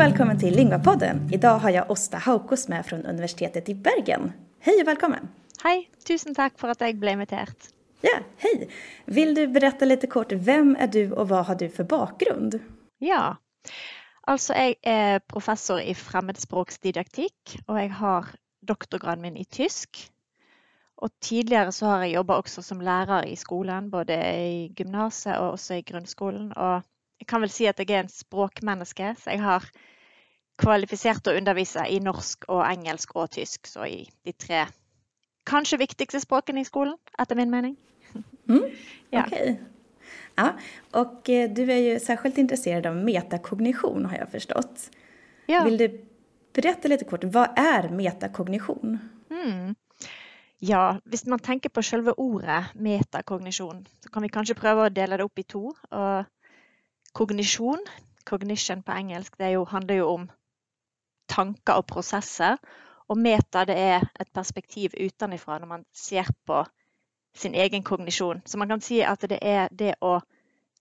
välkommen 0.00 0.38
till 0.38 0.54
Lingvapodden. 0.56 1.28
Idag 1.32 1.58
har 1.58 1.70
jag 1.70 1.90
Åsta 1.90 2.18
Haukos 2.18 2.68
med 2.68 2.86
från 2.86 3.06
Universitetet 3.06 3.68
i 3.68 3.74
Bergen. 3.74 4.32
Hej 4.60 4.80
och 4.82 4.88
välkommen! 4.88 5.28
Hei, 5.62 5.88
tusen 6.06 6.34
takk 6.34 6.56
for 6.56 6.72
at 6.72 6.80
jeg 6.80 6.96
ble 6.96 7.12
inviterad. 7.12 7.66
Ja, 8.00 8.14
hej! 8.40 8.70
Vill 9.04 9.34
du 9.34 9.46
berätta 9.46 9.84
lite 9.84 10.06
kort, 10.06 10.32
vem 10.32 10.76
är 10.80 10.86
du 10.86 11.12
och 11.12 11.28
vad 11.28 11.46
har 11.46 11.54
du 11.54 11.68
för 11.68 11.84
bakgrund? 11.84 12.58
Ja, 12.98 13.36
altså 14.26 14.54
jeg 14.54 14.78
er 14.82 15.20
professor 15.28 15.80
i 15.80 15.92
fremmedspråksdidaktikk, 15.94 17.60
og 17.68 17.80
jeg 17.82 17.92
har 17.92 18.32
doktorgraden 18.68 19.22
min 19.22 19.36
i 19.36 19.44
tysk. 19.44 20.00
Og 20.96 21.12
tidligere 21.20 21.72
så 21.72 21.86
har 21.86 22.06
jeg 22.06 22.14
jobba 22.14 22.40
også 22.40 22.62
som 22.62 22.80
lærer 22.80 23.28
i 23.28 23.36
skolen, 23.36 23.90
både 23.90 24.16
i 24.16 24.72
gymnaset 24.76 25.36
og 25.36 25.58
også 25.58 25.74
i 25.74 25.84
grunnskolen. 25.84 26.56
Og 26.56 26.88
jeg 27.20 27.28
kan 27.28 27.42
vel 27.44 27.52
si 27.52 27.68
at 27.68 27.78
jeg 27.78 27.92
er 27.92 28.04
en 28.04 28.12
språkmenneske, 28.12 29.14
så 29.20 29.34
jeg 29.34 29.42
har 29.44 29.66
kvalifisert 30.60 31.28
å 31.28 31.36
undervise 31.36 31.84
i 31.88 32.00
norsk 32.04 32.48
og 32.48 32.64
engelsk 32.66 33.12
og 33.16 33.30
tysk, 33.36 33.68
så 33.68 33.86
i 33.88 34.02
de 34.26 34.32
tre 34.36 34.66
kanskje 35.48 35.80
viktigste 35.80 36.20
språkene 36.22 36.62
i 36.62 36.68
skolen, 36.68 36.96
etter 37.18 37.38
min 37.38 37.52
mening. 37.52 37.76
Mm, 38.48 38.70
Ja. 39.10 39.26
Okay. 39.26 39.56
Ja, 40.34 40.52
och 40.90 41.28
eh, 41.28 41.50
du 41.50 41.72
är 41.72 41.76
ju 41.76 42.00
särskilt 42.00 42.38
intresserad 42.38 42.86
av 42.86 42.96
metakognition 42.96 44.06
har 44.06 44.16
jag 44.16 44.30
förstått. 44.30 44.90
Ja. 45.46 45.64
Vill 45.64 45.76
du 45.76 46.04
berätta 46.52 46.88
lite 46.88 47.04
kort, 47.04 47.24
vad 47.24 47.48
är 47.58 47.88
metakognition? 47.88 48.98
Mm. 49.30 49.74
Ja, 50.58 51.00
hvis 51.04 51.26
man 51.26 51.38
tenker 51.38 51.68
på 51.68 51.82
selve 51.82 52.12
ordet 52.12 52.64
metakognisjon, 52.74 53.86
så 54.00 54.08
kan 54.08 54.22
vi 54.22 54.28
kanskje 54.28 54.54
prøve 54.54 54.86
å 54.86 54.92
dele 54.92 55.16
det 55.16 55.24
opp 55.24 55.38
i 55.40 55.44
to. 55.48 55.62
Og 55.90 56.24
kognisjon, 57.12 57.80
cognition 58.24 58.82
på 58.82 58.92
engelsk, 58.92 59.38
det 59.38 59.52
jo, 59.54 59.64
handler 59.64 59.94
jo 59.94 60.08
om 60.14 60.28
tanker 61.28 61.80
og 61.80 61.86
prosesser. 61.86 62.56
Og 63.10 63.18
meta 63.18 63.64
det 63.66 63.74
er 63.78 64.04
et 64.20 64.28
perspektiv 64.34 64.94
utenfra 64.94 65.58
når 65.58 65.66
man 65.66 65.84
ser 65.94 66.28
på 66.46 66.62
sin 67.34 67.54
egen 67.54 67.82
kognisjon. 67.82 68.42
Så 68.46 68.58
man 68.58 68.68
kan 68.68 68.80
si 68.80 69.00
at 69.02 69.24
det 69.28 69.38
er 69.42 69.68
det 69.68 69.96
å 70.00 70.20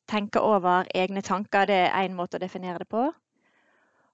tenke 0.10 0.42
over 0.42 0.86
egne 0.96 1.22
tanker, 1.22 1.66
det 1.66 1.80
er 1.88 2.06
én 2.06 2.16
måte 2.18 2.38
å 2.38 2.42
definere 2.42 2.84
det 2.84 2.90
på. 2.90 3.10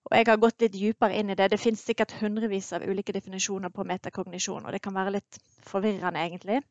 Og 0.06 0.14
jeg 0.14 0.28
har 0.28 0.38
gått 0.38 0.62
litt 0.62 0.76
dypere 0.76 1.18
inn 1.18 1.32
i 1.34 1.36
det. 1.36 1.50
Det 1.52 1.60
finnes 1.60 1.82
sikkert 1.82 2.14
hundrevis 2.20 2.72
av 2.78 2.84
ulike 2.86 3.14
definisjoner 3.16 3.72
på 3.74 3.84
metakognisjon, 3.90 4.66
og 4.66 4.76
det 4.76 4.84
kan 4.84 4.94
være 4.94 5.16
litt 5.18 5.40
forvirrende, 5.66 6.22
egentlig, 6.22 6.62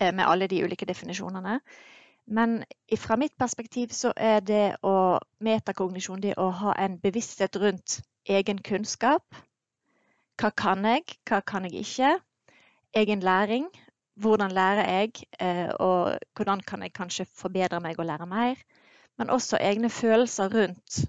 eh, 0.00 0.12
med 0.12 0.26
alle 0.26 0.48
de 0.48 0.64
ulike 0.64 0.88
definisjonene. 0.88 1.60
Men 2.28 2.64
fra 3.00 3.16
mitt 3.16 3.32
perspektiv 3.40 3.92
så 3.96 4.12
er 4.16 4.40
det 4.44 4.76
å 4.84 5.18
metakognisjon 5.40 6.20
det 6.20 6.34
å 6.36 6.50
ha 6.60 6.74
en 6.76 6.98
bevissthet 7.00 7.56
rundt 7.56 8.00
egen 8.28 8.60
kunnskap. 8.60 9.24
Hva 10.38 10.50
kan 10.52 10.84
jeg, 10.84 11.16
hva 11.24 11.40
kan 11.40 11.64
jeg 11.64 11.86
ikke? 11.86 12.10
Egen 13.00 13.24
læring. 13.24 13.68
Hvordan 14.18 14.52
lærer 14.52 14.90
jeg, 14.90 15.24
eh, 15.40 15.70
og 15.80 16.18
hvordan 16.36 16.60
kan 16.60 16.82
jeg 16.82 16.92
kanskje 16.92 17.26
forbedre 17.38 17.80
meg 17.80 17.98
og 17.98 18.10
lære 18.10 18.26
mer? 18.26 18.60
Men 19.18 19.30
også 19.30 19.56
egne 19.62 19.90
følelser 19.90 20.50
rundt 20.52 21.04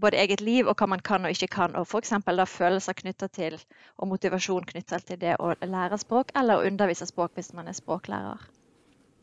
både 0.00 0.16
eget 0.22 0.40
liv 0.40 0.66
og 0.66 0.76
hva 0.78 0.86
man 0.86 1.02
kan 1.04 1.24
og 1.24 1.30
ikke 1.34 1.52
kan. 1.52 1.76
Og 1.76 1.86
f.eks. 1.86 2.12
følelser 2.48 2.92
knytta 2.92 3.26
til, 3.26 3.60
og 3.98 4.08
motivasjon 4.08 4.64
knytta 4.72 4.98
til 4.98 5.20
det 5.20 5.36
å 5.38 5.54
lære 5.60 5.98
språk, 5.98 6.32
eller 6.34 6.56
å 6.56 6.66
undervise 6.70 7.06
språk 7.06 7.34
hvis 7.34 7.52
man 7.52 7.68
er 7.68 7.76
språklærer. 7.76 8.63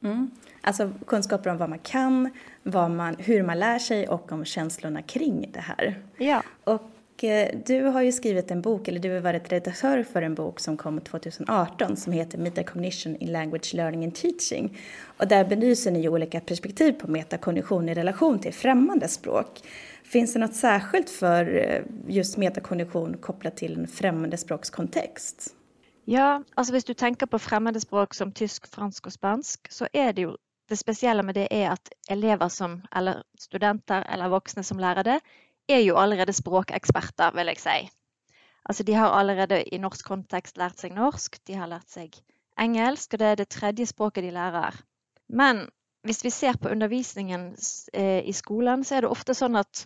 Mm. 0.03 0.31
Alltså 0.61 0.91
kunskaper 1.07 1.49
om 1.49 1.57
vad 1.57 1.69
man 1.69 1.79
kan, 1.79 2.29
vad 2.63 2.91
man, 2.91 3.15
hur 3.19 3.43
man 3.43 3.59
lär 3.59 3.79
sig 3.79 4.07
och 4.07 4.31
om 4.31 4.45
känslorna 4.45 5.01
kring 5.01 5.49
det 5.53 5.59
här. 5.59 5.99
Ja. 6.17 6.43
Och 6.63 7.23
eh, 7.23 7.49
du 7.65 7.83
har 7.83 8.01
ju 8.01 8.11
skrivit 8.11 8.51
en 8.51 8.61
bok, 8.61 8.87
eller 8.87 8.99
du 8.99 9.13
har 9.13 9.19
varit 9.19 9.51
redaktör 9.51 10.03
för 10.03 10.21
en 10.21 10.35
bok 10.35 10.59
som 10.59 10.77
kom 10.77 11.01
2018 11.01 11.97
som 11.97 12.13
heter 12.13 12.37
Metacognition 12.37 13.15
in 13.15 13.31
Language 13.31 13.73
Learning 13.73 14.03
and 14.03 14.15
Teaching. 14.15 14.77
Och 15.17 15.27
där 15.27 15.45
belyser 15.45 15.91
ni 15.91 16.01
ju 16.01 16.09
olika 16.09 16.39
perspektiv 16.39 16.91
på 16.91 17.11
metakognition 17.11 17.89
i 17.89 17.93
relation 17.93 18.39
till 18.39 18.53
främmande 18.53 19.07
språk. 19.07 19.61
Finns 20.03 20.33
det 20.33 20.39
något 20.39 20.55
särskilt 20.55 21.09
för 21.09 21.55
eh, 21.55 21.81
just 22.07 22.37
metakognition 22.37 23.17
kopplat 23.17 23.57
till 23.57 23.77
en 23.77 23.87
främmande 23.87 24.37
språkskontext? 24.37 25.55
Ja, 26.07 26.39
altså 26.57 26.73
hvis 26.73 26.87
du 26.87 26.93
tenker 26.93 27.25
på 27.25 27.37
fremmede 27.37 27.79
språk 27.79 28.13
som 28.13 28.31
tysk, 28.33 28.67
fransk 28.67 29.05
og 29.05 29.13
spansk, 29.13 29.67
så 29.69 29.87
er 29.93 30.11
det 30.11 30.25
jo 30.27 30.35
det 30.69 30.79
spesielle 30.79 31.23
med 31.23 31.35
det 31.35 31.47
er 31.51 31.71
at 31.73 31.89
elever 32.09 32.47
som, 32.47 32.81
eller 32.95 33.21
studenter 33.39 34.03
eller 34.09 34.31
voksne 34.31 34.63
som 34.63 34.79
lærer 34.79 35.03
det, 35.03 35.19
er 35.69 35.81
jo 35.83 35.97
allerede 35.99 36.33
språkeksperter, 36.33 37.31
vil 37.35 37.51
jeg 37.51 37.59
si. 37.59 37.89
Altså 38.65 38.83
de 38.83 38.93
har 38.93 39.11
allerede 39.17 39.63
i 39.63 39.77
norsk 39.77 40.05
kontekst 40.07 40.57
lært 40.57 40.79
seg 40.79 40.95
norsk, 40.95 41.37
de 41.47 41.57
har 41.57 41.67
lært 41.67 41.89
seg 41.89 42.15
engelsk, 42.61 43.13
og 43.13 43.19
det 43.19 43.27
er 43.27 43.39
det 43.39 43.49
tredje 43.49 43.85
språket 43.89 44.23
de 44.23 44.33
lærer. 44.35 44.77
Men 45.29 45.65
hvis 46.03 46.23
vi 46.23 46.29
ser 46.29 46.57
på 46.61 46.69
undervisningen 46.69 47.55
eh, 47.93 48.21
i 48.25 48.33
skolen, 48.33 48.83
så 48.83 48.95
er 48.95 49.05
det 49.05 49.11
ofte 49.11 49.35
sånn 49.37 49.57
at 49.59 49.85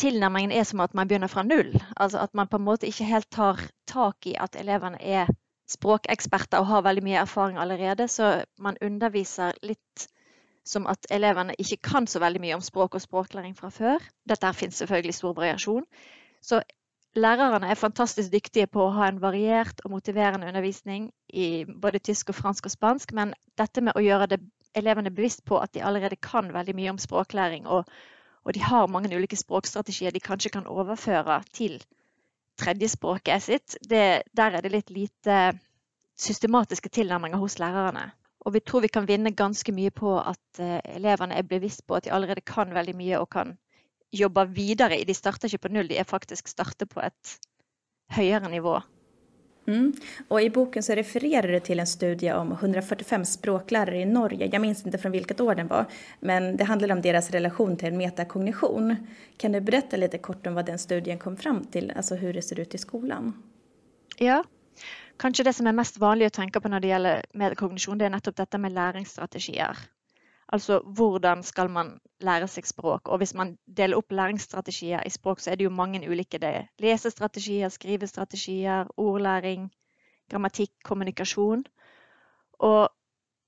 tilnærmingen 0.00 0.52
er 0.56 0.64
som 0.68 0.80
at 0.80 0.94
man 0.96 1.08
begynner 1.08 1.30
fra 1.30 1.44
null. 1.46 1.74
Altså 1.96 2.22
at 2.24 2.34
man 2.34 2.48
på 2.48 2.58
en 2.60 2.66
måte 2.66 2.88
ikke 2.88 3.08
helt 3.08 3.30
tar 3.32 3.60
tak 3.90 4.26
i 4.26 4.36
at 4.40 4.56
elevene 4.56 5.00
er 5.00 5.30
språkeksperter 5.70 6.58
og 6.58 6.66
har 6.66 6.86
veldig 6.86 7.04
mye 7.06 7.20
erfaring 7.20 7.58
allerede, 7.60 8.08
så 8.08 8.40
man 8.58 8.80
underviser 8.82 9.54
litt 9.62 10.08
som 10.66 10.86
at 10.90 11.06
elevene 11.10 11.54
ikke 11.58 11.80
kan 11.90 12.06
så 12.10 12.20
veldig 12.22 12.42
mye 12.42 12.56
om 12.58 12.64
språk 12.64 12.94
og 12.94 13.02
språklæring 13.02 13.54
fra 13.58 13.70
før. 13.74 14.02
Dette 14.28 14.46
her 14.46 14.56
finnes 14.56 14.78
selvfølgelig 14.82 15.16
stor 15.16 15.34
variasjon. 15.38 15.86
Så 16.42 16.60
lærerne 17.16 17.70
er 17.70 17.78
fantastisk 17.78 18.32
dyktige 18.32 18.68
på 18.70 18.84
å 18.84 18.94
ha 18.98 19.08
en 19.08 19.20
variert 19.22 19.82
og 19.84 19.94
motiverende 19.96 20.46
undervisning 20.50 21.10
i 21.32 21.64
både 21.64 21.98
tysk 21.98 22.30
og 22.30 22.38
fransk 22.38 22.70
og 22.70 22.74
spansk, 22.76 23.14
men 23.16 23.34
dette 23.58 23.82
med 23.82 23.96
å 23.96 24.04
gjøre 24.04 24.30
det, 24.34 24.40
elevene 24.78 25.10
bevisst 25.10 25.42
på 25.44 25.58
at 25.58 25.72
de 25.74 25.82
allerede 25.82 26.20
kan 26.22 26.52
veldig 26.54 26.76
mye 26.78 26.92
om 26.92 27.00
språklæring, 27.02 27.66
og, 27.66 27.88
og 28.44 28.54
de 28.56 28.62
har 28.64 28.88
mange 28.88 29.12
ulike 29.16 29.36
språkstrategier 29.36 30.14
de 30.14 30.22
kanskje 30.22 30.52
kan 30.54 30.68
overføre 30.70 31.40
til 31.52 31.80
tredjespråket 32.60 33.44
sitt, 33.44 33.76
det, 33.88 34.22
der 34.36 34.56
er 34.56 34.64
det 34.64 34.72
litt 34.72 34.90
lite 34.92 35.40
systematiske 36.20 36.92
tilnærminger 36.92 37.40
hos 37.40 37.58
lærerne. 37.60 38.10
Og 38.40 38.54
vi 38.54 38.62
tror 38.64 38.84
vi 38.84 38.92
kan 38.92 39.08
vinne 39.08 39.32
ganske 39.36 39.72
mye 39.72 39.92
på 39.92 40.14
at 40.18 40.60
eh, 40.60 40.80
elevene 40.96 41.36
er 41.36 41.48
bevisst 41.48 41.86
på 41.86 41.96
at 41.96 42.06
de 42.06 42.12
allerede 42.16 42.44
kan 42.44 42.72
veldig 42.74 42.96
mye 42.96 43.20
og 43.20 43.28
kan 43.32 43.56
jobbe 44.12 44.46
videre. 44.56 45.02
De 45.04 45.14
starter 45.14 45.48
ikke 45.48 45.66
på 45.66 45.72
null, 45.74 45.88
de 45.88 45.98
er 46.00 46.08
faktisk 46.08 46.48
starter 46.48 46.88
på 46.88 47.02
et 47.04 47.36
høyere 48.16 48.48
nivå. 48.50 48.78
Mm. 49.70 49.92
Och 50.28 50.42
i 50.42 50.50
boken 50.50 50.82
så 50.82 50.92
refererar 50.92 51.48
du 51.48 51.60
till 51.60 51.80
en 51.80 51.86
studie 51.86 52.32
om 52.32 52.52
145 52.52 53.24
språklärare 53.24 54.00
i 54.00 54.04
Norge. 54.04 54.48
Jag 54.52 54.62
minns 54.62 54.86
inte 54.86 54.98
från 54.98 55.12
vilket 55.12 55.40
år 55.40 55.54
den 55.54 55.68
var, 55.68 55.86
men 56.20 56.56
det 56.56 56.64
handlar 56.64 56.92
om 56.92 57.02
deras 57.02 57.30
relation 57.30 57.76
till 57.76 57.92
metakognition. 57.92 58.96
Kan 59.36 59.52
du 59.52 59.60
berätta 59.60 59.96
lite 59.96 60.18
kort 60.18 60.46
om 60.46 60.54
vad 60.54 60.66
den 60.66 60.78
studien 60.78 61.18
kom 61.18 61.36
fram 61.36 61.64
till, 61.64 61.92
alltså 61.96 62.14
hur 62.14 62.32
det 62.32 62.42
ser 62.42 62.60
ut 62.60 62.74
i 62.74 62.78
skolan? 62.78 63.42
Ja, 64.18 64.44
kanskje 65.16 65.44
det 65.44 65.52
som 65.52 65.66
er 65.66 65.72
mest 65.72 65.98
vanlig 65.98 66.26
å 66.26 66.34
tenke 66.34 66.60
på 66.60 66.68
når 66.68 66.80
det 66.80 66.88
gjelder 66.88 67.24
metakognisjon, 67.32 67.98
det 67.98 68.08
er 68.08 68.14
nettopp 68.16 68.36
dette 68.36 68.58
med 68.58 68.72
læringsstrategier. 68.72 69.78
Altså 70.52 70.80
hvordan 70.82 71.42
skal 71.46 71.70
man 71.70 71.92
lære 72.20 72.48
seg 72.50 72.66
språk? 72.66 73.08
Og 73.08 73.20
hvis 73.22 73.34
man 73.38 73.54
deler 73.76 74.00
opp 74.00 74.10
læringsstrategier 74.10 75.04
i 75.06 75.12
språk, 75.14 75.40
så 75.40 75.52
er 75.52 75.60
det 75.60 75.68
jo 75.68 75.74
mange 75.74 76.02
ulike. 76.10 76.40
Det 76.42 76.48
er 76.48 76.66
lesestrategier, 76.82 77.68
skrivestrategier, 77.70 78.90
ordlæring, 78.96 79.68
grammatikk, 80.30 80.72
kommunikasjon. 80.84 81.62
Og 82.58 82.88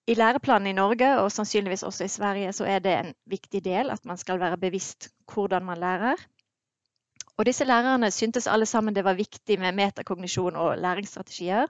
i 0.06 0.14
læreplanen 0.14 0.66
i 0.66 0.76
Norge, 0.78 1.08
og 1.18 1.32
sannsynligvis 1.32 1.82
også 1.82 2.04
i 2.04 2.09
Sverige, 2.09 2.53
så 2.53 2.65
er 2.65 2.78
det 2.78 2.94
en 2.98 3.15
viktig 3.27 3.65
del 3.65 3.91
at 3.91 4.04
man 4.04 4.16
skal 4.18 4.41
være 4.41 4.59
bevisst 4.59 5.10
hvordan 5.34 5.65
man 5.65 5.78
lærer. 5.78 6.22
Og 7.36 7.47
disse 7.47 7.65
lærerne 7.65 8.10
syntes 8.10 8.47
alle 8.47 8.66
sammen 8.66 8.94
det 8.94 9.04
var 9.04 9.15
viktig 9.15 9.59
med 9.59 9.72
metakognisjon 9.72 10.56
og 10.56 10.78
læringsstrategier. 10.78 11.66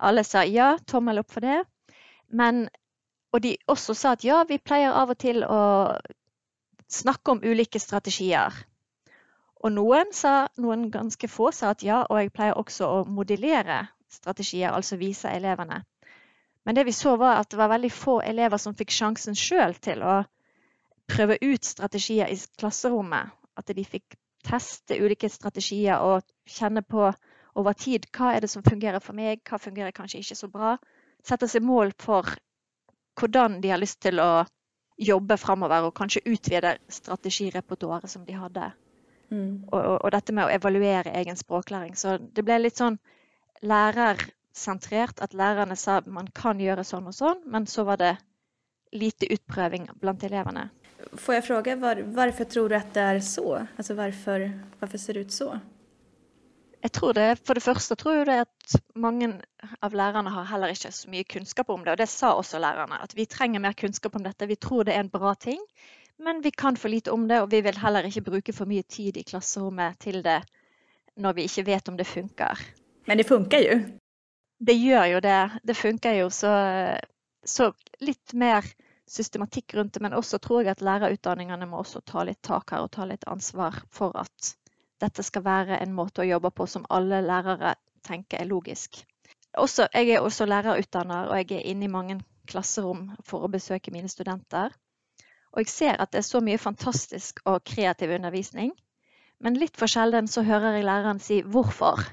Alle 0.00 0.24
sa 0.24 0.42
ja, 0.44 0.76
tommel 0.88 1.20
opp 1.20 1.30
for 1.32 1.44
det. 1.44 1.60
Men, 2.28 2.68
og 3.32 3.42
de 3.44 3.54
også 3.70 3.94
sa 3.94 4.14
at 4.16 4.24
ja, 4.26 4.42
vi 4.48 4.58
pleier 4.58 4.94
av 4.96 5.12
og 5.12 5.18
til 5.22 5.44
å 5.46 5.60
snakke 6.90 7.36
om 7.36 7.44
ulike 7.44 7.78
strategier. 7.78 8.54
Og 9.60 9.74
noen, 9.74 10.10
sa, 10.16 10.48
noen 10.58 10.88
ganske 10.90 11.28
få 11.28 11.50
sa 11.54 11.74
at 11.74 11.84
ja, 11.84 12.02
og 12.08 12.18
jeg 12.18 12.32
pleier 12.34 12.58
også 12.58 12.88
å 12.88 13.00
modellere 13.06 13.84
strategier, 14.10 14.72
altså 14.72 14.98
vise 14.98 15.30
elevene. 15.30 15.84
Men 16.64 16.76
det 16.76 16.86
vi 16.88 16.94
så 16.96 17.14
var 17.20 17.38
at 17.40 17.52
det 17.52 17.60
var 17.60 17.70
veldig 17.72 17.92
få 17.92 18.20
elever 18.26 18.60
som 18.60 18.74
fikk 18.76 18.92
sjansen 18.92 19.36
sjøl 19.38 19.76
til 19.80 20.02
å 20.04 20.16
prøve 21.10 21.38
ut 21.42 21.64
strategier 21.64 22.30
i 22.32 22.38
klasserommet. 22.58 23.30
At 23.58 23.70
de 23.76 23.84
fikk 23.84 24.16
teste 24.46 24.96
ulike 24.96 25.28
strategier 25.28 26.00
og 26.02 26.24
kjenne 26.48 26.82
på 26.82 27.10
over 27.60 27.76
tid 27.76 28.06
hva 28.16 28.34
er 28.34 28.44
det 28.44 28.50
som 28.52 28.64
fungerer 28.64 29.02
for 29.04 29.16
meg, 29.16 29.42
hva 29.44 29.58
fungerer 29.60 29.94
kanskje 29.94 30.22
ikke 30.22 30.38
så 30.38 30.48
bra. 30.52 30.76
Sette 31.26 31.48
seg 31.50 31.64
mål 31.66 31.92
for 32.00 32.28
hvordan 33.18 33.60
de 33.60 33.72
har 33.72 33.80
lyst 33.80 34.00
til 34.04 34.20
å 34.22 34.44
jobbe 35.00 35.36
framover, 35.40 35.86
og 35.88 35.96
kanskje 35.96 36.24
utvide 36.28 36.74
strategirepertoaret 36.92 38.10
som 38.10 38.26
de 38.26 38.36
hadde. 38.36 38.70
Mm. 39.30 39.70
Og, 39.70 39.78
og, 39.78 39.96
og, 39.96 40.10
dette 40.12 40.34
med 40.36 40.46
å 40.46 40.52
evaluere 40.52 41.14
egen 41.22 41.38
språklæring. 41.38 41.96
Så 41.96 42.18
det 42.20 42.44
ble 42.44 42.58
litt 42.60 42.80
sånn 42.80 42.98
lærersentrert 43.64 45.22
at 45.24 45.36
lærerne 45.36 45.76
sa 45.78 46.00
man 46.06 46.28
kan 46.34 46.60
gjøre 46.60 46.84
sånn 46.84 47.08
og 47.08 47.16
sånn, 47.16 47.40
men 47.46 47.68
så 47.70 47.86
var 47.88 48.00
det 48.02 48.14
lite 48.92 49.28
utprøving 49.30 49.88
blant 50.02 50.24
elevene. 50.26 50.68
Får 51.16 51.38
jeg 51.38 51.46
spørre, 51.46 52.04
hvorfor 52.12 52.48
tror 52.50 52.68
du 52.68 52.76
at 52.76 52.90
det 52.94 53.04
er 53.14 53.20
så? 53.24 53.62
Altså, 53.78 53.94
hvorfor 53.96 54.98
ser 54.98 55.16
det 55.16 55.28
ut 55.28 55.36
så? 55.36 55.54
Jeg 56.80 56.92
tror 56.96 57.12
det, 57.12 57.38
For 57.44 57.54
det 57.54 57.62
første 57.62 57.94
tror 57.98 58.14
jeg 58.16 58.26
det 58.26 58.38
at 58.46 58.76
mange 58.96 59.28
av 59.84 59.94
lærerne 59.96 60.32
har 60.32 60.48
heller 60.48 60.72
ikke 60.72 60.92
så 60.96 61.10
mye 61.12 61.28
kunnskap 61.28 61.68
om 61.68 61.84
det. 61.84 61.92
Og 61.92 62.00
det 62.00 62.08
sa 62.08 62.32
også 62.32 62.60
lærerne, 62.62 63.02
at 63.04 63.12
vi 63.16 63.28
trenger 63.28 63.60
mer 63.60 63.76
kunnskap 63.76 64.16
om 64.16 64.24
dette. 64.24 64.48
Vi 64.48 64.56
tror 64.56 64.88
det 64.88 64.94
er 64.94 65.04
en 65.04 65.12
bra 65.12 65.34
ting, 65.34 65.60
men 66.18 66.40
vi 66.44 66.50
kan 66.50 66.76
for 66.76 66.88
lite 66.88 67.12
om 67.12 67.28
det. 67.28 67.42
Og 67.42 67.50
vi 67.52 67.60
vil 67.60 67.78
heller 67.78 68.08
ikke 68.08 68.24
bruke 68.30 68.54
for 68.56 68.70
mye 68.70 68.82
tid 68.88 69.16
i 69.16 69.26
klasserommet 69.28 70.00
til 70.00 70.22
det 70.24 70.40
når 71.20 71.36
vi 71.36 71.44
ikke 71.44 71.66
vet 71.66 71.88
om 71.88 71.98
det 71.98 72.06
funker. 72.08 72.60
Men 73.06 73.18
det 73.18 73.26
funker 73.28 73.64
jo? 73.66 73.80
Det 74.60 74.76
gjør 74.76 75.04
jo 75.14 75.20
det. 75.24 75.40
Det 75.68 75.76
funker 75.76 76.16
jo. 76.16 76.30
Så, 76.32 76.52
så 77.44 77.72
litt 78.00 78.32
mer 78.32 78.64
systematikk 79.10 79.74
rundt 79.74 79.94
det. 79.94 80.02
Men 80.04 80.16
også 80.16 80.38
tror 80.40 80.62
jeg 80.62 80.78
at 80.78 80.84
lærerutdanningene 80.84 81.68
må 81.68 81.82
også 81.82 82.00
ta 82.06 82.24
litt 82.24 82.40
tak 82.46 82.72
her 82.72 82.86
og 82.86 82.92
ta 82.96 83.04
litt 83.08 83.26
ansvar 83.28 83.82
for 83.92 84.16
at 84.20 84.54
dette 85.00 85.24
skal 85.24 85.44
være 85.44 85.78
en 85.80 85.94
måte 85.96 86.22
å 86.22 86.28
jobbe 86.28 86.50
på 86.54 86.66
som 86.68 86.86
alle 86.90 87.22
lærere 87.24 87.74
tenker 88.06 88.40
er 88.40 88.48
logisk. 88.48 89.02
Også, 89.58 89.88
jeg 89.94 90.14
er 90.14 90.20
også 90.20 90.46
lærerutdanner, 90.46 91.30
og 91.30 91.36
jeg 91.40 91.58
er 91.58 91.70
inne 91.72 91.88
i 91.88 91.92
mange 91.92 92.20
klasserom 92.50 93.10
for 93.26 93.44
å 93.44 93.50
besøke 93.50 93.92
mine 93.94 94.08
studenter. 94.08 94.70
Og 95.50 95.64
jeg 95.64 95.72
ser 95.72 95.98
at 95.98 96.12
det 96.12 96.22
er 96.22 96.28
så 96.28 96.40
mye 96.44 96.60
fantastisk 96.62 97.40
og 97.44 97.64
kreativ 97.66 98.14
undervisning. 98.14 98.70
Men 99.40 99.58
litt 99.58 99.76
for 99.80 99.90
sjelden 99.90 100.28
så 100.28 100.44
hører 100.46 100.76
jeg 100.76 100.86
læreren 100.86 101.18
si 101.18 101.42
'hvorfor'. 101.42 102.06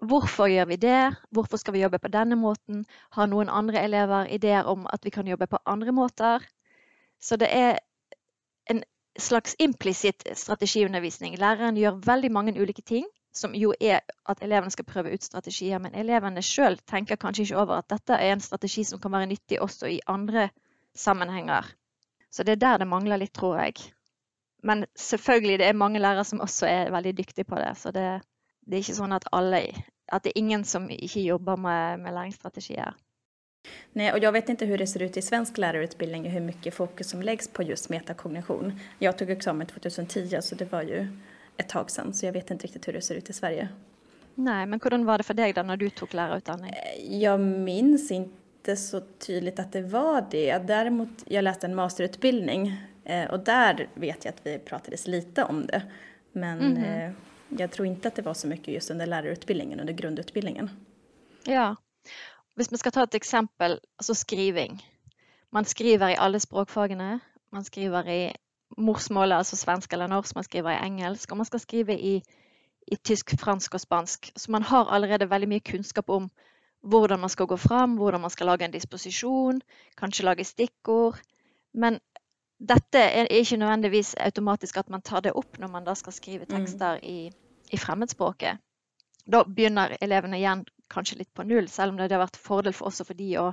Hvorfor 0.00 0.46
gjør 0.48 0.64
vi 0.64 0.76
det? 0.76 1.16
Hvorfor 1.30 1.56
skal 1.56 1.74
vi 1.74 1.82
jobbe 1.82 1.98
på 1.98 2.08
denne 2.08 2.36
måten? 2.36 2.86
Har 3.12 3.26
noen 3.26 3.48
andre 3.48 3.82
elever 3.84 4.24
ideer 4.32 4.64
om 4.64 4.86
at 4.92 5.04
vi 5.04 5.10
kan 5.10 5.26
jobbe 5.28 5.46
på 5.46 5.58
andre 5.66 5.92
måter? 5.92 6.46
Så 7.20 7.36
det 7.36 7.48
er 7.52 7.78
slags 9.20 9.56
implisitt 9.58 10.24
strategiundervisning. 10.36 11.36
Læreren 11.38 11.78
gjør 11.78 12.00
veldig 12.06 12.30
mange 12.32 12.54
ulike 12.60 12.82
ting, 12.82 13.06
som 13.32 13.54
jo 13.54 13.72
er 13.80 14.00
at 14.28 14.42
elevene 14.42 14.72
skal 14.74 14.88
prøve 14.88 15.12
ut 15.14 15.24
strategier. 15.24 15.78
Men 15.78 15.94
elevene 15.94 16.42
sjøl 16.42 16.78
tenker 16.90 17.20
kanskje 17.20 17.46
ikke 17.48 17.60
over 17.62 17.78
at 17.78 17.90
dette 17.92 18.16
er 18.16 18.34
en 18.34 18.42
strategi 18.44 18.84
som 18.84 19.00
kan 19.00 19.12
være 19.12 19.30
nyttig 19.30 19.60
også 19.62 19.90
i 19.90 20.00
andre 20.06 20.48
sammenhenger. 20.94 21.68
Så 22.30 22.42
det 22.46 22.56
er 22.56 22.62
der 22.64 22.82
det 22.82 22.90
mangler 22.90 23.20
litt, 23.20 23.34
tror 23.34 23.58
jeg. 23.62 23.78
Men 24.62 24.84
selvfølgelig, 24.98 25.58
det 25.58 25.66
er 25.66 25.78
mange 25.78 26.00
lærere 26.02 26.24
som 26.24 26.40
også 26.40 26.66
er 26.66 26.92
veldig 26.92 27.16
dyktige 27.18 27.48
på 27.48 27.58
det. 27.58 27.76
Så 27.78 27.90
det, 27.94 28.06
det 28.66 28.76
er 28.76 28.84
ikke 28.84 28.98
sånn 28.98 29.16
at 29.16 29.28
alle 29.32 29.64
At 30.10 30.24
det 30.24 30.32
er 30.32 30.40
ingen 30.42 30.64
som 30.64 30.88
ikke 30.90 31.22
jobber 31.22 31.56
med, 31.56 32.00
med 32.02 32.12
læringsstrategier. 32.12 32.96
Nej, 33.92 34.12
och 34.12 34.18
jag 34.18 34.32
vet 34.32 34.48
inte 34.48 34.64
hur 34.66 34.78
det 34.78 34.86
ser 34.86 35.02
ut 35.02 35.16
i 35.16 35.22
svensk 35.22 35.58
lärarutbildning 35.58 36.24
och 36.24 36.30
hur 36.30 36.40
mycket 36.40 36.74
fokus 36.74 37.10
som 37.10 37.22
läggs 37.22 37.48
på 37.48 37.62
just 37.62 37.88
metakognition. 37.88 38.80
Jag 38.98 39.18
tog 39.18 39.30
examen 39.30 39.66
2010 39.66 40.38
så 40.42 40.54
det 40.54 40.72
var 40.72 40.82
ju 40.82 41.08
ett 41.56 41.68
tag 41.68 41.90
sedan 41.90 42.14
så 42.14 42.26
jag 42.26 42.32
vet 42.32 42.50
inte 42.50 42.64
riktigt 42.64 42.88
hur 42.88 42.92
det 42.92 43.00
ser 43.00 43.14
ut 43.14 43.30
i 43.30 43.32
Sverige. 43.32 43.68
Nej, 44.34 44.66
men 44.66 44.80
hur 44.84 45.04
var 45.04 45.18
det 45.18 45.24
för 45.24 45.34
dig 45.34 45.52
då 45.52 45.62
när 45.62 45.76
du 45.76 45.90
tog 45.90 46.14
lärarutbildning? 46.14 46.74
Jeg 46.98 47.22
jag 47.22 47.40
minns 47.40 48.10
inte 48.10 48.76
så 48.76 49.00
tydligt 49.00 49.58
att 49.58 49.72
det 49.72 49.82
var 49.82 50.26
det. 50.30 50.58
Däremot, 50.58 51.24
jag 51.26 51.44
läste 51.44 51.66
en 51.66 51.74
masterutbildning 51.74 52.76
og 53.04 53.30
och 53.30 53.44
där 53.44 53.88
vet 53.94 54.24
jag 54.24 54.34
att 54.34 54.46
vi 54.46 54.58
pratades 54.58 55.06
lite 55.06 55.44
om 55.44 55.66
det. 55.66 55.82
Men 56.32 56.60
mm 56.60 56.76
-hmm. 56.76 57.12
jag 57.48 57.70
tror 57.70 57.86
inte 57.86 58.08
att 58.08 58.14
det 58.14 58.22
var 58.22 58.34
så 58.34 58.48
mycket 58.48 58.74
just 58.74 58.90
under 58.90 59.06
lärarutbildningen, 59.06 59.80
under 59.80 59.92
grundutbildningen. 59.92 60.70
Ja, 61.44 61.76
hvis 62.60 62.72
vi 62.72 62.76
skal 62.76 62.92
ta 62.92 63.02
et 63.06 63.14
eksempel, 63.16 63.78
altså 63.98 64.14
skriving. 64.14 64.80
Man 65.52 65.64
skriver 65.64 66.12
i 66.12 66.18
alle 66.18 66.40
språkfagene. 66.40 67.20
Man 67.52 67.64
skriver 67.64 68.08
i 68.08 68.32
morsmålet, 68.76 69.36
altså 69.36 69.56
svensk 69.56 69.92
eller 69.92 70.06
norsk, 70.06 70.34
man 70.34 70.44
skriver 70.44 70.70
i 70.70 70.86
engelsk, 70.86 71.32
og 71.32 71.40
man 71.40 71.48
skal 71.48 71.60
skrive 71.60 71.96
i, 71.96 72.20
i 72.92 72.96
tysk, 72.96 73.32
fransk 73.40 73.74
og 73.74 73.80
spansk. 73.80 74.32
Så 74.36 74.52
man 74.52 74.62
har 74.62 74.92
allerede 74.92 75.30
veldig 75.30 75.48
mye 75.48 75.64
kunnskap 75.70 76.10
om 76.10 76.28
hvordan 76.80 77.20
man 77.20 77.32
skal 77.32 77.46
gå 77.46 77.56
fram, 77.56 77.96
hvordan 77.96 78.20
man 78.20 78.30
skal 78.30 78.46
lage 78.46 78.64
en 78.64 78.76
disposisjon, 78.76 79.62
kanskje 79.96 80.24
lage 80.24 80.44
stikkord. 80.44 81.16
Men 81.72 81.98
dette 82.60 83.00
er 83.00 83.32
ikke 83.32 83.56
nødvendigvis 83.56 84.14
automatisk 84.20 84.76
at 84.76 84.90
man 84.90 85.02
tar 85.02 85.20
det 85.20 85.32
opp 85.32 85.58
når 85.58 85.68
man 85.68 85.84
da 85.84 85.94
skal 85.94 86.12
skrive 86.12 86.44
mm. 86.44 86.50
tekster 86.52 87.00
mm. 87.00 87.08
i, 87.08 87.32
i 87.72 87.76
fremmedspråket. 87.76 88.60
Da 89.26 89.42
begynner 89.44 89.96
elevene 90.00 90.38
igjen 90.38 90.64
kanskje 90.90 91.20
litt 91.22 91.32
på 91.34 91.46
null, 91.46 91.68
selv 91.68 91.94
om 91.94 92.00
det 92.00 92.10
har 92.10 92.22
vært 92.22 92.40
fordel 92.40 92.76
for 92.76 92.90
også 92.90 93.06
for 93.08 93.18
de 93.18 93.30
å 93.40 93.50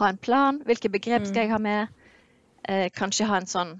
ha 0.00 0.08
en 0.08 0.20
plan. 0.20 0.60
Hvilke 0.66 0.90
begrep 0.92 1.26
skal 1.28 1.44
jeg 1.44 1.52
ha 1.54 1.60
med? 1.62 1.88
Eh, 2.68 2.88
kanskje 2.94 3.28
ha 3.28 3.40
en 3.40 3.48
sånn 3.50 3.76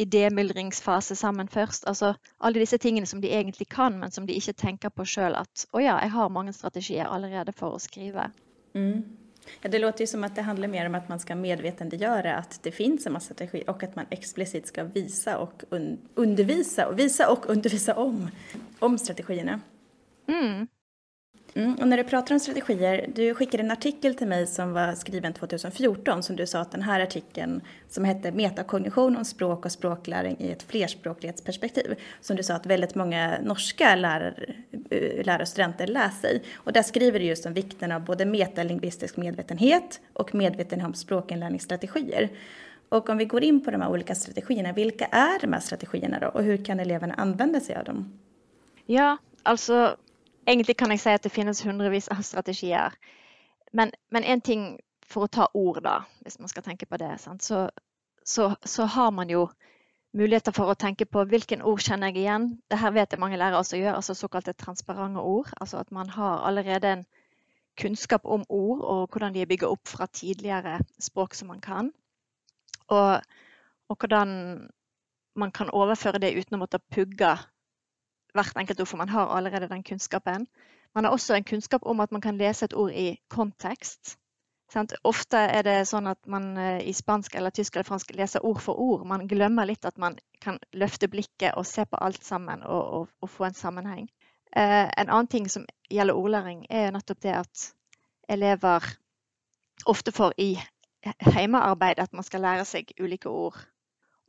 idémyldringsfase 0.00 1.16
sammen 1.16 1.48
først. 1.48 1.86
Altså 1.90 2.14
alle 2.38 2.62
disse 2.62 2.78
tingene 2.80 3.06
som 3.06 3.20
de 3.20 3.32
egentlig 3.32 3.68
kan, 3.68 3.98
men 4.00 4.10
som 4.10 4.26
de 4.26 4.36
ikke 4.36 4.56
tenker 4.56 4.92
på 4.94 5.04
sjøl 5.04 5.36
at 5.36 5.66
å 5.76 5.82
ja, 5.82 5.98
jeg 6.00 6.14
har 6.14 6.32
mange 6.32 6.54
strategier 6.56 7.10
allerede 7.10 7.52
for 7.56 7.76
å 7.76 7.82
skrive. 7.82 8.30
Mm. 8.74 9.02
Ja, 9.62 9.70
det 9.72 9.78
låter 9.78 10.04
jo 10.04 10.06
som 10.06 10.24
at 10.24 10.34
det 10.36 10.44
handler 10.46 10.68
mer 10.68 10.86
om 10.86 10.94
at 10.94 11.08
man 11.08 11.20
skal 11.20 11.38
medvetendegjøre 11.40 12.32
at 12.36 12.58
det 12.64 12.72
fins 12.76 13.06
en 13.06 13.14
masse 13.16 13.32
strategier 13.32 13.68
og 13.72 13.82
at 13.84 13.96
man 13.96 14.10
eksplisitt 14.14 14.68
skal 14.70 14.90
visa 14.94 15.38
og 15.40 15.64
un 15.70 15.98
undervisa 16.16 16.86
och 16.88 16.98
visa 16.98 17.28
och 17.32 17.48
undervisa 17.50 17.94
om, 17.94 18.28
om 18.78 18.98
strategiene. 18.98 19.60
Mm. 20.28 20.68
Mm, 21.54 21.74
och 21.74 21.88
när 21.88 21.96
du 21.96 22.04
pratar 22.04 22.34
om 22.34 22.40
strategier, 22.40 23.10
du 23.14 23.34
skickade 23.34 23.62
en 23.62 23.70
artikel 23.70 24.14
till 24.14 24.26
mig 24.26 24.46
som 24.46 24.72
var 24.72 24.94
skriven 24.94 25.32
2014 25.32 26.22
som 26.22 26.36
du 26.36 26.46
sa 26.46 26.60
att 26.60 26.72
den 26.72 26.82
här 26.82 27.00
artikeln 27.00 27.60
som 27.88 28.04
hette 28.04 28.32
Metakognition 28.32 29.16
om 29.16 29.24
språk 29.24 29.64
och 29.64 29.72
språkläring 29.72 30.36
i 30.38 30.50
ett 30.50 30.62
flerspråklighetsperspektiv 30.62 31.94
som 32.20 32.36
du 32.36 32.42
sa 32.42 32.54
att 32.54 32.66
väldigt 32.66 32.94
många 32.94 33.38
norska 33.42 33.96
lärare, 33.96 34.54
eh, 34.90 35.24
lärarstudenter 35.24 35.86
läser. 35.86 36.40
Och 36.54 36.72
där 36.72 36.82
skriver 36.82 37.18
du 37.18 37.24
just 37.24 37.46
om 37.46 37.54
vikten 37.54 37.92
av 37.92 38.04
både 38.04 38.24
metalingvistisk 38.24 39.16
medvetenhet 39.16 40.00
och 40.12 40.34
medvetenhet 40.34 40.86
om 40.86 40.94
språkinlärningsstrategier. 40.94 42.28
Och 42.88 43.08
om 43.08 43.18
vi 43.18 43.24
går 43.24 43.44
in 43.44 43.64
på 43.64 43.70
de 43.70 43.80
här 43.80 43.90
olika 43.90 44.14
strategierna, 44.14 44.72
vilka 44.72 45.04
är 45.04 45.40
de 45.40 45.52
här 45.52 45.60
strategierna 45.60 46.18
då 46.18 46.26
och 46.26 46.42
hur 46.42 46.64
kan 46.64 46.80
eleverna 46.80 47.14
använda 47.14 47.60
sig 47.60 47.76
av 47.76 47.84
dem? 47.84 48.20
Ja, 48.86 49.18
altså 49.42 49.96
Egentlig 50.50 50.76
kan 50.76 50.90
jeg 50.90 51.00
si 51.02 51.10
at 51.14 51.22
det 51.22 51.30
finnes 51.30 51.62
hundrevis 51.62 52.08
av 52.10 52.24
strategier. 52.26 52.94
Men, 53.72 53.92
én 54.18 54.42
ting 54.42 54.64
for 55.06 55.26
å 55.26 55.30
ta 55.30 55.46
ord, 55.54 55.82
da, 55.84 56.00
hvis 56.24 56.40
man 56.42 56.50
skal 56.50 56.64
tenke 56.66 56.88
på 56.90 56.98
det, 56.98 57.12
så, 57.22 57.68
så, 58.24 58.48
så, 58.64 58.86
har 58.86 59.12
man 59.14 59.30
jo 59.30 59.44
muligheter 60.16 60.54
for 60.54 60.70
å 60.70 60.78
tenke 60.78 61.06
på 61.06 61.22
hvilken 61.30 61.62
ord 61.62 61.82
kjenner 61.82 62.10
jeg 62.10 62.24
igjen. 62.24 62.48
Dette 62.70 62.90
vet 62.96 63.14
jeg 63.14 63.22
mange 63.22 63.38
lærere 63.38 63.62
også 63.62 63.78
gjør, 63.78 64.00
altså 64.00 64.16
såkalte 64.18 64.56
transparente 64.58 65.22
ord. 65.22 65.52
Altså 65.60 65.78
at 65.84 65.94
man 65.94 66.10
har 66.10 66.42
allerede 66.48 66.96
en 66.96 67.06
kunnskap 67.78 68.26
om 68.26 68.42
ord 68.48 68.82
og 68.82 69.14
hvordan 69.14 69.34
de 69.34 69.44
er 69.44 69.50
bygget 69.50 69.70
opp 69.70 69.86
fra 69.88 70.08
tidligere 70.10 70.80
språk 70.98 71.38
som 71.38 71.52
man 71.54 71.62
kan. 71.62 71.92
Og, 72.90 73.22
og 73.88 73.96
hvordan 74.02 74.34
man 75.38 75.54
kan 75.54 75.70
overføre 75.70 76.18
det 76.18 76.34
uten 76.34 76.58
å 76.58 76.62
måtte 76.64 76.82
pugge 76.90 77.36
hvert 78.34 78.56
enkelt 78.56 78.80
ord, 78.80 78.90
for 78.90 79.00
man 79.00 79.12
har 79.12 79.32
allerede 79.36 79.68
den 79.68 79.84
kunnskapen. 79.84 80.46
Man 80.94 81.04
har 81.04 81.12
også 81.14 81.34
en 81.34 81.44
kunnskap 81.44 81.86
om 81.86 82.00
at 82.00 82.12
man 82.12 82.20
kan 82.20 82.38
lese 82.38 82.64
et 82.64 82.74
ord 82.74 82.92
i 82.92 83.20
kontekst. 83.28 84.16
Sant? 84.70 84.94
Ofte 85.04 85.38
er 85.50 85.64
det 85.66 85.76
sånn 85.90 86.06
at 86.06 86.20
man 86.30 86.52
eh, 86.58 86.82
i 86.86 86.92
spansk 86.94 87.34
eller 87.34 87.50
tysk 87.54 87.74
eller 87.74 87.88
fransk 87.88 88.12
leser 88.14 88.44
ord 88.46 88.60
for 88.62 88.78
ord. 88.78 89.02
Man 89.06 89.26
glemmer 89.30 89.66
litt 89.66 89.86
at 89.86 89.98
man 89.98 90.18
kan 90.42 90.60
løfte 90.78 91.08
blikket 91.10 91.56
og 91.58 91.66
se 91.66 91.84
på 91.86 91.98
alt 91.98 92.22
sammen 92.24 92.62
og, 92.62 92.82
og, 92.98 93.08
og 93.20 93.32
få 93.32 93.48
en 93.48 93.58
sammenheng. 93.58 94.06
Eh, 94.54 94.86
en 94.86 95.08
annen 95.08 95.30
ting 95.30 95.48
som 95.50 95.66
gjelder 95.90 96.14
ordlæring, 96.14 96.64
er 96.70 96.94
nettopp 96.94 97.22
det 97.22 97.34
at 97.42 97.66
elever 98.30 98.86
ofte 99.90 100.14
får 100.14 100.38
i 100.38 100.52
heimearbeid 101.34 101.98
at 101.98 102.12
man 102.12 102.26
skal 102.26 102.44
lære 102.44 102.64
seg 102.68 102.94
ulike 103.00 103.30
ord. 103.30 103.58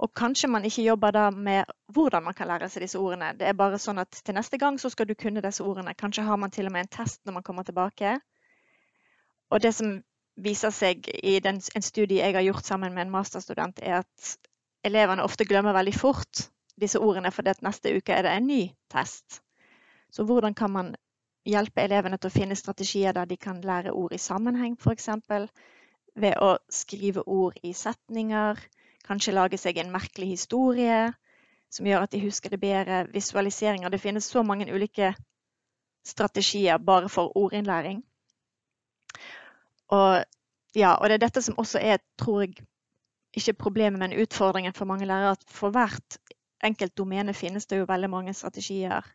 Og 0.02 0.10
kanskje 0.18 0.50
man 0.50 0.66
ikke 0.66 0.84
jobber 0.84 1.14
da 1.14 1.28
med 1.30 1.70
hvordan 1.94 2.24
man 2.26 2.34
kan 2.34 2.50
lære 2.50 2.70
seg 2.74 2.82
disse 2.86 3.00
ordene. 3.00 3.36
Det 3.38 3.46
er 3.48 3.58
bare 3.58 3.78
sånn 3.80 4.02
at 4.02 4.10
til 4.26 4.34
neste 4.34 4.58
gang 4.58 4.80
så 4.82 4.90
skal 4.90 5.06
du 5.08 5.14
kunne 5.14 5.44
disse 5.46 5.62
ordene. 5.64 5.94
Kanskje 5.94 6.26
har 6.26 6.40
man 6.42 6.52
til 6.52 6.66
og 6.66 6.74
med 6.74 6.88
en 6.88 6.96
test 6.98 7.22
når 7.26 7.38
man 7.38 7.46
kommer 7.46 7.68
tilbake. 7.68 8.16
Og 9.52 9.62
det 9.62 9.76
som 9.78 10.00
viser 10.42 10.74
seg 10.74 11.06
i 11.22 11.38
den, 11.44 11.62
en 11.76 11.86
studie 11.86 12.24
jeg 12.24 12.34
har 12.34 12.48
gjort 12.48 12.66
sammen 12.66 12.96
med 12.96 13.06
en 13.06 13.14
masterstudent, 13.14 13.84
er 13.84 14.02
at 14.02 14.34
elevene 14.88 15.24
ofte 15.24 15.46
glemmer 15.46 15.76
veldig 15.78 15.94
fort 15.94 16.48
disse 16.82 17.00
ordene, 17.00 17.30
fordi 17.32 17.54
at 17.54 17.62
neste 17.62 17.94
uke 17.94 18.16
er 18.16 18.26
det 18.26 18.34
en 18.34 18.48
ny 18.48 18.62
test. 18.90 19.42
Så 20.10 20.26
hvordan 20.26 20.58
kan 20.58 20.72
man 20.72 20.96
hjelpe 21.46 21.84
elevene 21.84 22.18
til 22.18 22.32
å 22.32 22.34
finne 22.34 22.58
strategier 22.58 23.14
der 23.14 23.30
de 23.30 23.38
kan 23.38 23.62
lære 23.62 23.94
ord 23.94 24.14
i 24.14 24.22
sammenheng, 24.22 24.78
f.eks. 24.80 25.10
Ved 26.16 26.42
å 26.42 26.56
skrive 26.74 27.24
ord 27.28 27.60
i 27.64 27.74
setninger 27.78 28.60
Kanskje 29.12 29.36
lage 29.36 29.60
seg 29.60 29.78
en 29.82 29.92
merkelig 29.92 30.38
historie. 30.38 31.12
som 31.72 31.88
gjør 31.88 32.04
at 32.04 32.12
de 32.12 32.20
husker 32.20 32.52
det 32.52 32.60
bedre, 32.60 33.06
visualiseringer. 33.14 33.90
Det 33.90 34.02
finnes 34.02 34.26
så 34.28 34.42
mange 34.44 34.66
ulike 34.74 35.14
strategier 36.04 36.78
bare 36.78 37.10
for 37.10 37.32
ordinnlæring. 37.38 38.02
Og, 39.88 40.26
ja, 40.76 40.94
og 40.94 41.08
det 41.08 41.14
er 41.14 41.24
dette 41.24 41.42
som 41.42 41.56
også 41.58 41.80
er, 41.80 41.98
tror 42.20 42.42
jeg, 42.42 42.66
ikke 43.34 43.54
problemet, 43.54 44.00
men 44.00 44.20
utfordringen 44.20 44.74
for 44.74 44.86
mange 44.86 45.06
lærere. 45.06 45.32
At 45.32 45.46
for 45.48 45.72
hvert 45.72 46.18
enkelt 46.64 46.98
domene 46.98 47.34
finnes 47.34 47.66
det 47.66 47.80
jo 47.80 47.88
veldig 47.88 48.10
mange 48.10 48.34
strategier. 48.34 49.08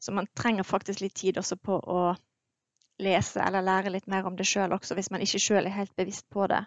Så 0.00 0.12
man 0.12 0.26
trenger 0.36 0.62
faktisk 0.62 1.00
litt 1.00 1.14
tid 1.14 1.38
også 1.38 1.56
på 1.56 1.78
å 1.78 2.14
lese 3.02 3.42
eller 3.42 3.66
lære 3.66 3.90
litt 3.90 4.06
mer 4.06 4.26
om 4.26 4.36
det 4.36 4.46
sjøl 4.46 4.72
også, 4.72 4.94
hvis 4.94 5.10
man 5.10 5.22
ikke 5.24 5.42
sjøl 5.42 5.66
er 5.66 5.74
helt 5.74 5.96
bevisst 5.96 6.28
på 6.30 6.46
det. 6.46 6.62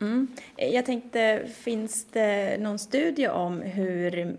Mm. 0.00 0.28
Jeg 0.56 0.84
tenkte, 0.86 1.26
Fins 1.52 2.04
det 2.14 2.58
noen 2.62 2.78
studie 2.80 3.28
om 3.28 3.60
hvordan 3.60 4.36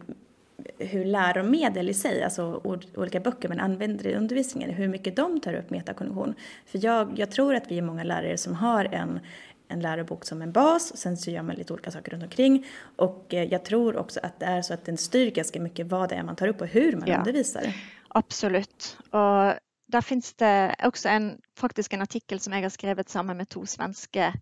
hur 0.78 1.06
läromedel 1.06 1.90
i 1.90 1.94
sig, 1.94 2.24
alltså 2.24 2.62
olika 2.96 3.20
böcker 3.20 3.50
man 3.50 3.60
använder 3.60 4.08
i 4.08 4.16
undervisningen, 4.16 4.70
hur 4.70 4.88
mycket 4.88 5.16
de 5.16 5.40
tar 5.40 5.54
upp 5.54 5.70
metakognition. 5.70 6.36
För 6.66 6.86
jag, 6.86 7.20
jag 7.20 7.32
tror 7.32 7.56
att 7.56 7.72
vi 7.72 7.78
är 7.78 7.82
många 7.82 8.04
lärare 8.04 8.38
som 8.38 8.56
har 8.56 8.86
en, 8.86 9.20
en 9.68 9.80
lärobok 9.80 10.26
som 10.26 10.42
en 10.42 10.52
bas, 10.52 10.98
sen 10.98 11.18
så 11.18 11.32
gör 11.32 11.42
man 11.42 11.56
lite 11.56 11.74
olika 11.74 11.92
saker 11.92 12.12
runt 12.12 12.24
omkring. 12.24 12.66
Och 12.96 13.26
jeg 13.30 13.52
jag 13.52 13.66
tror 13.66 13.98
också 13.98 14.20
att 14.24 14.40
det 14.40 14.46
är 14.46 14.62
så 14.62 14.74
att 14.74 14.86
den 14.86 14.98
styr 14.98 15.32
ganska 15.32 15.60
mycket 15.60 15.88
vad 15.88 16.10
det 16.10 16.16
är 16.16 16.24
man 16.24 16.36
tar 16.36 16.48
upp 16.48 16.62
och 16.62 16.68
hur 16.68 16.96
man 16.96 17.08
ja, 17.08 17.18
undervisar. 17.18 17.74
Absolutt. 18.08 18.98
Og 19.12 19.60
der 19.92 20.02
finnes 20.02 20.34
det 20.34 20.76
også 20.84 21.10
en, 21.10 21.42
faktisk 21.58 21.94
en 21.94 22.02
artikkel 22.02 22.40
som 22.40 22.54
jeg 22.54 22.62
har 22.64 22.70
skrevet 22.70 23.10
sammen 23.10 23.38
med 23.38 23.50
to 23.50 23.66
svenske 23.66 24.34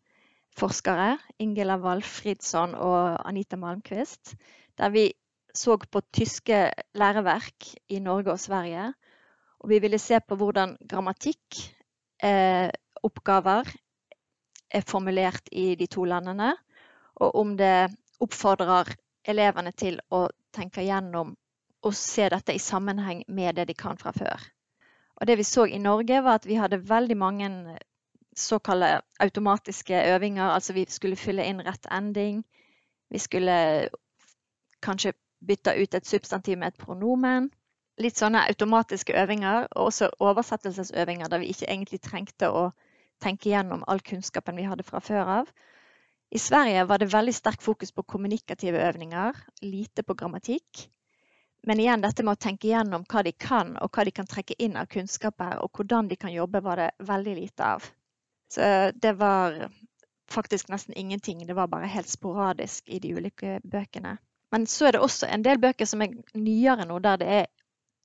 forskere, 0.60 1.18
Ingela 1.40 1.78
Walfridsson 1.82 2.76
og 2.76 3.28
Anita 3.28 3.56
Malmqvist, 3.60 4.36
der 4.78 4.90
vi 4.94 5.14
så 5.56 5.78
på 5.78 6.02
tyske 6.14 6.72
læreverk 6.96 7.76
i 7.90 8.00
Norge 8.00 8.32
og 8.32 8.40
Sverige. 8.40 8.94
Og 9.60 9.70
vi 9.70 9.80
ville 9.80 10.00
se 10.00 10.20
på 10.20 10.36
hvordan 10.36 10.78
grammatikkoppgaver 10.90 13.68
eh, 13.68 13.74
er 14.70 14.82
formulert 14.88 15.50
i 15.52 15.76
de 15.76 15.88
to 15.88 16.04
landene, 16.06 16.56
og 17.16 17.36
om 17.36 17.58
det 17.58 17.96
oppfordrer 18.22 18.96
elevene 19.28 19.72
til 19.72 20.00
å 20.12 20.28
tenke 20.56 20.82
gjennom 20.86 21.36
og 21.84 21.96
se 21.96 22.30
dette 22.32 22.54
i 22.54 22.60
sammenheng 22.60 23.24
med 23.28 23.56
det 23.56 23.68
de 23.70 23.76
kan 23.78 23.98
fra 23.98 24.12
før. 24.16 24.40
Og 25.20 25.28
det 25.28 25.38
vi 25.40 25.46
så 25.48 25.66
i 25.68 25.80
Norge, 25.80 26.22
var 26.24 26.40
at 26.40 26.48
vi 26.48 26.60
hadde 26.60 26.82
veldig 26.90 27.18
mange 27.18 27.50
såkalte 28.36 29.02
automatiske 29.20 30.04
øvinger. 30.16 30.44
Altså 30.44 30.74
vi 30.74 30.86
skulle 30.90 31.16
fylle 31.16 31.46
inn 31.46 31.62
rett 31.66 31.88
ending. 31.92 32.44
Vi 33.10 33.18
skulle 33.18 33.90
kanskje 34.82 35.14
bytte 35.40 35.76
ut 35.82 35.94
et 35.94 36.08
substantiv 36.08 36.58
med 36.58 36.68
et 36.68 36.78
pronomen. 36.78 37.50
Litt 38.00 38.18
sånne 38.18 38.46
automatiske 38.48 39.16
øvinger, 39.22 39.68
og 39.76 39.90
også 39.92 40.10
oversettelsesøvinger 40.20 41.28
der 41.28 41.42
vi 41.42 41.50
ikke 41.52 41.68
egentlig 41.68 42.00
trengte 42.02 42.48
å 42.48 42.70
tenke 43.20 43.50
gjennom 43.52 43.84
all 43.88 44.00
kunnskapen 44.00 44.56
vi 44.56 44.68
hadde 44.68 44.86
fra 44.88 45.02
før 45.04 45.34
av. 45.42 45.52
I 46.32 46.40
Sverige 46.40 46.86
var 46.88 47.02
det 47.02 47.10
veldig 47.12 47.34
sterk 47.36 47.62
fokus 47.62 47.92
på 47.92 48.04
kommunikative 48.04 48.80
øvninger, 48.88 49.36
lite 49.62 50.04
på 50.04 50.14
grammatikk. 50.14 50.86
Men 51.68 51.80
igjen 51.80 52.02
dette 52.02 52.24
med 52.24 52.38
å 52.38 52.40
tenke 52.40 52.70
gjennom 52.70 53.04
hva 53.10 53.24
de 53.26 53.34
kan, 53.36 53.74
og 53.84 53.92
hva 53.92 54.06
de 54.08 54.14
kan 54.16 54.30
trekke 54.30 54.56
inn 54.64 54.78
av 54.80 54.88
kunnskaper, 54.94 55.58
og 55.60 55.74
hvordan 55.76 56.08
de 56.08 56.16
kan 56.16 56.32
jobbe, 56.32 56.62
var 56.64 56.80
det 56.80 56.92
veldig 57.04 57.36
lite 57.36 57.72
av. 57.76 57.90
Så 58.50 58.92
det 58.96 59.14
var 59.20 59.70
faktisk 60.32 60.70
nesten 60.70 60.98
ingenting. 60.98 61.46
Det 61.48 61.56
var 61.56 61.68
bare 61.68 61.88
helt 61.88 62.10
sporadisk 62.10 62.90
i 62.90 63.00
de 63.00 63.14
ulike 63.16 63.60
bøkene. 63.64 64.18
Men 64.52 64.66
så 64.68 64.88
er 64.88 64.98
det 64.98 65.02
også 65.06 65.30
en 65.30 65.44
del 65.46 65.60
bøker 65.62 65.86
som 65.86 66.02
er 66.02 66.16
nyere 66.34 66.86
nå, 66.90 67.00
der 67.00 67.18
det 67.22 67.28
er 67.28 67.46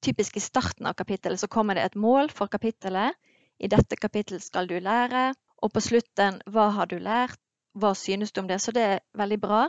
typisk 0.05 0.37
i 0.37 0.43
starten 0.45 0.87
av 0.87 0.97
kapittelet 0.99 1.41
så 1.41 1.49
kommer 1.49 1.79
det 1.79 1.87
et 1.89 1.97
mål 1.97 2.29
for 2.31 2.53
kapittelet. 2.53 3.17
I 3.59 3.71
dette 3.73 3.97
kapittelet 3.97 4.45
skal 4.45 4.69
du 4.69 4.77
lære. 4.81 5.33
Og 5.63 5.73
på 5.73 5.81
slutten 5.81 6.43
hva 6.53 6.69
har 6.77 6.91
du 6.91 6.99
lært? 7.01 7.41
Hva 7.75 7.95
synes 7.97 8.33
du 8.33 8.43
om 8.43 8.51
det? 8.51 8.61
Så 8.61 8.75
det 8.77 8.83
er 8.85 9.01
veldig 9.17 9.41
bra. 9.41 9.63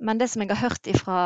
Men 0.00 0.20
det 0.20 0.30
som 0.30 0.42
jeg 0.42 0.52
har 0.54 0.68
hørt 0.68 0.86
ifra 0.86 1.18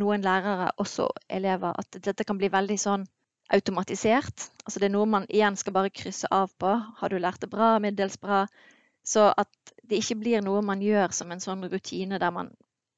noen 0.00 0.24
lærere, 0.24 0.70
også 0.80 1.08
elever, 1.30 1.76
at 1.78 2.00
dette 2.04 2.24
kan 2.24 2.38
bli 2.40 2.50
veldig 2.50 2.78
sånn 2.80 3.04
automatisert. 3.52 4.50
Altså 4.64 4.80
det 4.80 4.88
er 4.88 4.94
noe 4.94 5.08
man 5.10 5.26
igjen 5.28 5.56
skal 5.60 5.76
bare 5.76 5.92
krysse 5.92 6.30
av 6.32 6.52
på. 6.58 6.70
Har 7.00 7.12
du 7.12 7.18
lært 7.18 7.42
det 7.44 7.50
bra? 7.52 7.76
Middels 7.82 8.16
bra? 8.20 8.44
Så 9.04 9.28
at 9.36 9.74
det 9.82 10.00
ikke 10.00 10.20
blir 10.22 10.44
noe 10.44 10.62
man 10.64 10.82
gjør 10.82 11.12
som 11.12 11.32
en 11.32 11.42
sånn 11.44 11.66
rutine 11.68 12.18
der 12.18 12.32
man 12.32 12.54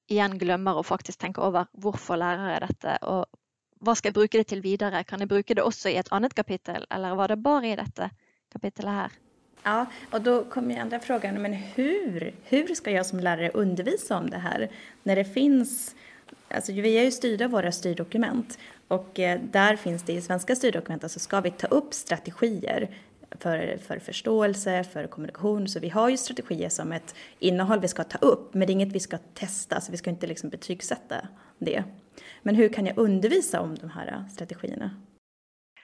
igjen 0.07 0.39
glemmer 0.39 0.79
å 0.79 0.87
faktisk 0.87 1.19
tenke 1.19 1.43
over 1.43 1.67
hvorfor 1.83 2.21
lærer 2.21 2.53
jeg 2.53 2.63
dette, 2.69 2.93
og 3.11 3.27
hva 3.83 3.95
skal 3.99 4.13
jeg 4.13 4.19
bruke 4.19 4.39
det 4.39 4.49
til 4.53 4.63
videre? 4.63 5.03
Kan 5.05 5.23
jeg 5.23 5.31
bruke 5.31 5.57
det 5.59 5.65
også 5.67 5.91
i 5.91 5.99
et 6.01 6.11
annet 6.15 6.35
kapittel, 6.39 6.87
eller 6.95 7.17
var 7.19 7.33
det 7.33 7.43
bare 7.43 7.73
i 7.73 7.79
dette 7.79 8.11
kapittelet 8.55 9.01
her? 9.01 9.17
Ja, 9.67 9.81
og 10.15 10.23
da 10.23 10.37
kommer 10.51 10.79
andra 10.79 11.01
frågan, 11.03 11.43
men 11.43 11.53
hur, 11.53 12.33
hur 12.45 12.75
ska 12.75 12.91
jag 12.91 13.07
som 13.07 13.21
lärare 13.21 13.51
undervisa 13.51 14.17
om 14.17 14.31
det 14.31 14.39
här? 14.39 14.69
När 15.03 15.17
det 15.17 15.25
finns, 15.25 15.97
alltså 16.49 16.73
vi 16.73 16.99
är 16.99 17.03
ju 17.03 17.11
styrda 17.11 17.45
av 17.45 17.51
våra 17.51 17.73
styrdokument 17.73 18.59
och 18.89 19.21
eh, 19.21 19.41
där 19.41 19.77
finns 19.77 20.03
det 20.03 20.13
i 20.13 20.21
svenska 20.21 20.57
styrdokument, 20.57 21.05
alltså 21.05 21.19
ska 21.19 21.41
vi 21.41 21.51
ta 21.51 21.67
upp 21.67 21.95
strategier 21.95 22.91
för, 23.31 23.79
för 23.87 23.99
förståelse, 23.99 24.85
för 24.85 25.07
kommunikation. 25.07 25.69
Så 25.69 25.81
vi 25.81 25.89
har 25.89 26.09
ju 26.09 26.17
strategier 26.17 26.69
som 26.69 26.93
ett 26.93 27.15
innehåll 27.39 27.81
vi 27.81 27.89
ska 27.89 28.05
ta 28.05 28.19
upp, 28.19 28.55
men 28.55 28.67
det 28.67 28.71
är 28.71 28.75
inget 28.75 28.93
vi 28.93 29.01
ska 29.01 29.19
testa, 29.35 29.81
så 29.81 29.93
vi 29.93 29.99
ska 29.99 30.11
inte 30.11 30.27
liksom 30.27 30.51
betygsätta 30.51 31.29
det. 31.59 31.85
Men 32.43 32.55
hur 32.55 32.69
kan 32.69 32.87
jag 32.87 32.99
undervisa 32.99 33.61
om 33.61 33.75
de 33.75 33.91
här 33.91 34.25
strategierna? 34.33 34.91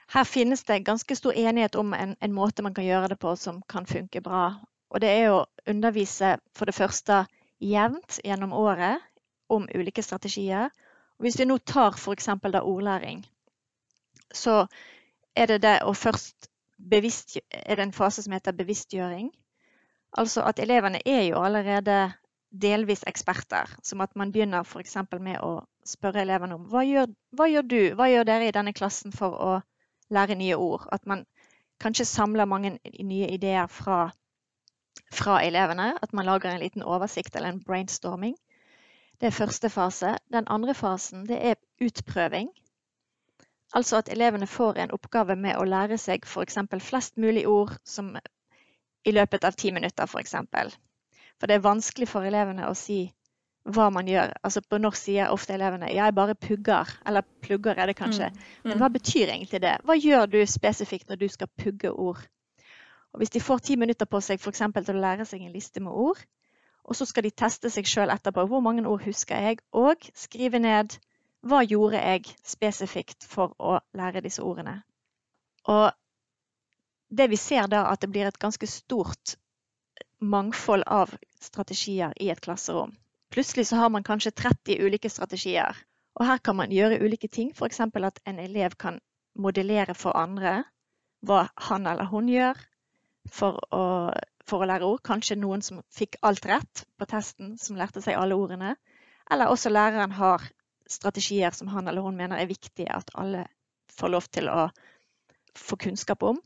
Her 0.07 0.23
finnes 0.23 0.63
det 0.63 0.79
ganske 0.79 1.15
stor 1.15 1.33
enighet 1.33 1.75
om 1.75 1.93
en, 1.93 2.15
en 2.19 2.33
måte 2.33 2.63
man 2.63 2.73
kan 2.73 2.85
gjøre 2.85 3.07
det 3.07 3.15
på 3.15 3.35
som 3.35 3.61
kan 3.61 3.85
funke 3.85 4.21
bra. 4.21 4.55
Og 4.93 5.01
det 5.01 5.09
er 5.09 5.31
å 5.33 5.45
undervise 5.65 6.37
for 6.53 6.69
det 6.69 6.75
første 6.77 7.23
jevnt 7.59 8.19
gjennom 8.23 8.53
året 8.53 9.01
om 9.49 9.65
ulike 9.73 10.03
strategier. 10.03 10.69
Hvis 11.19 11.39
vi 11.39 11.45
nå 11.45 11.57
tar 11.57 11.95
f.eks. 11.97 12.29
da 12.53 12.61
ordlæring, 12.61 13.25
så 14.33 14.65
er 15.35 15.45
det 15.45 15.61
det 15.61 15.77
å 15.85 15.93
først 15.93 16.49
bevisst, 16.89 17.37
er 17.51 17.75
det 17.75 17.83
en 17.83 17.93
fase 17.95 18.23
som 18.23 18.33
heter 18.33 18.51
bevisstgjøring. 18.57 19.31
Altså 20.17 20.43
at 20.45 20.59
elevene 20.59 21.01
er 21.05 21.23
jo 21.29 21.41
allerede 21.41 22.13
delvis 22.61 23.03
eksperter. 23.07 23.69
Som 23.83 24.01
at 24.01 24.15
man 24.15 24.31
begynner 24.31 24.63
f.eks. 24.63 24.97
med 25.19 25.39
å 25.41 25.63
spørre 25.85 26.21
elevene 26.21 26.55
om 26.55 26.67
hva 26.69 26.83
gjør, 26.85 27.13
hva 27.35 27.47
gjør 27.49 27.69
du, 27.69 27.81
hva 27.97 28.09
gjør 28.09 28.27
dere 28.29 28.49
i 28.49 28.55
denne 28.55 28.73
klassen 28.73 29.11
for 29.15 29.33
å 29.33 29.53
lære 30.13 30.37
nye 30.37 30.57
ord? 30.57 30.87
At 30.91 31.05
man 31.09 31.25
kanskje 31.81 32.05
samler 32.05 32.45
mange 32.45 32.77
nye 32.99 33.29
ideer 33.33 33.67
fra, 33.67 34.11
fra 35.11 35.41
elevene. 35.43 35.93
At 36.01 36.13
man 36.13 36.29
lager 36.29 36.53
en 36.53 36.61
liten 36.61 36.85
oversikt 36.85 37.35
eller 37.35 37.55
en 37.55 37.63
brainstorming. 37.63 38.37
Det 39.21 39.27
er 39.27 39.35
første 39.35 39.69
fase. 39.69 40.17
Den 40.33 40.47
andre 40.47 40.73
fasen 40.73 41.25
det 41.27 41.39
er 41.51 41.55
utprøving. 41.81 42.49
Altså 43.73 43.97
at 43.97 44.09
elevene 44.13 44.47
får 44.47 44.77
en 44.77 44.91
oppgave 44.93 45.35
med 45.35 45.57
å 45.57 45.65
lære 45.65 45.97
seg 45.97 46.25
f.eks. 46.25 46.57
flest 46.79 47.17
mulig 47.17 47.47
ord 47.47 47.73
som 47.83 48.15
i 49.05 49.11
løpet 49.11 49.43
av 49.43 49.57
ti 49.57 49.71
minutter, 49.71 50.03
f.eks. 50.03 50.35
For, 50.51 50.75
for 51.39 51.47
det 51.47 51.57
er 51.57 51.65
vanskelig 51.65 52.07
for 52.07 52.27
elevene 52.27 52.67
å 52.69 52.75
si 52.77 53.01
hva 53.63 53.89
man 53.95 54.07
gjør. 54.07 54.33
Altså 54.43 54.61
På 54.61 54.77
norsk 54.77 54.99
sier 54.99 55.31
ofte 55.31 55.53
elevene 55.55 55.91
'jeg 55.93 56.15
bare 56.15 56.35
pugger', 56.35 56.93
eller 57.05 57.23
'plugger' 57.41 57.79
er 57.79 57.85
det 57.85 57.95
kanskje. 57.95 58.29
Mm. 58.29 58.69
Men 58.69 58.77
hva 58.77 58.89
betyr 58.89 59.27
egentlig 59.27 59.61
det? 59.61 59.77
Hva 59.83 59.95
gjør 59.95 60.25
du 60.25 60.45
spesifikt 60.45 61.09
når 61.09 61.15
du 61.15 61.27
skal 61.27 61.47
pugge 61.47 61.91
ord? 61.91 62.27
Og 63.13 63.17
Hvis 63.17 63.29
de 63.29 63.39
får 63.39 63.57
ti 63.57 63.75
minutter 63.75 64.05
på 64.05 64.19
seg 64.21 64.39
for 64.39 64.51
til 64.51 64.95
å 64.95 64.99
lære 64.99 65.25
seg 65.25 65.41
en 65.41 65.53
liste 65.53 65.79
med 65.79 65.91
ord, 65.91 66.17
og 66.83 66.97
så 66.97 67.07
skal 67.07 67.23
de 67.27 67.31
teste 67.31 67.71
seg 67.71 67.87
sjøl 67.87 68.11
etterpå 68.13 68.45
hvor 68.49 68.63
mange 68.63 68.85
ord 68.87 69.03
husker 69.05 69.39
jeg, 69.39 69.61
og 69.71 70.03
skrive 70.15 70.59
ned 70.59 70.97
hva 71.43 71.61
gjorde 71.67 71.99
jeg 71.99 72.35
spesifikt 72.47 73.27
for 73.27 73.55
å 73.59 73.77
lære 73.97 74.23
disse 74.23 74.43
ordene? 74.43 74.81
Og 75.67 75.91
det 77.13 77.29
vi 77.29 77.39
ser 77.39 77.67
da, 77.71 77.85
at 77.91 78.01
det 78.01 78.11
blir 78.11 78.27
et 78.27 78.39
ganske 78.39 78.67
stort 78.67 79.35
mangfold 80.23 80.85
av 80.87 81.11
strategier 81.43 82.13
i 82.19 82.29
et 82.31 82.41
klasserom. 82.41 82.95
Plutselig 83.33 83.67
så 83.69 83.81
har 83.81 83.91
man 83.91 84.05
kanskje 84.07 84.31
30 84.31 84.79
ulike 84.85 85.09
strategier. 85.11 85.77
Og 86.15 86.27
her 86.27 86.39
kan 86.39 86.55
man 86.55 86.71
gjøre 86.71 87.01
ulike 87.01 87.27
ting. 87.27 87.51
F.eks. 87.51 87.79
at 87.79 88.19
en 88.29 88.39
elev 88.39 88.77
kan 88.79 88.99
modellere 89.35 89.95
for 89.97 90.15
andre 90.17 90.63
hva 91.25 91.47
han 91.67 91.87
eller 91.87 92.05
hun 92.11 92.29
gjør 92.29 92.59
for 93.31 93.59
å, 93.71 94.11
for 94.49 94.63
å 94.63 94.67
lære 94.69 94.87
ord. 94.87 95.03
Kanskje 95.05 95.39
noen 95.39 95.63
som 95.65 95.81
fikk 95.93 96.17
alt 96.21 96.45
rett 96.49 96.83
på 96.99 97.07
testen, 97.09 97.55
som 97.61 97.79
lærte 97.79 98.03
seg 98.03 98.17
alle 98.19 98.37
ordene. 98.37 98.75
Eller 99.31 99.51
også 99.51 99.71
læreren 99.71 100.15
har 100.17 100.43
strategier 100.89 101.55
som 101.55 101.69
han 101.71 101.87
eller 101.87 102.03
hun 102.03 102.17
mener 102.17 102.37
er 102.37 102.49
viktige 102.49 102.91
at 102.91 103.11
alle 103.15 103.45
får 103.93 104.11
lov 104.11 104.27
til 104.33 104.49
å 104.51 104.67
få 105.57 105.77
kunnskap 105.79 106.23
om. 106.23 106.41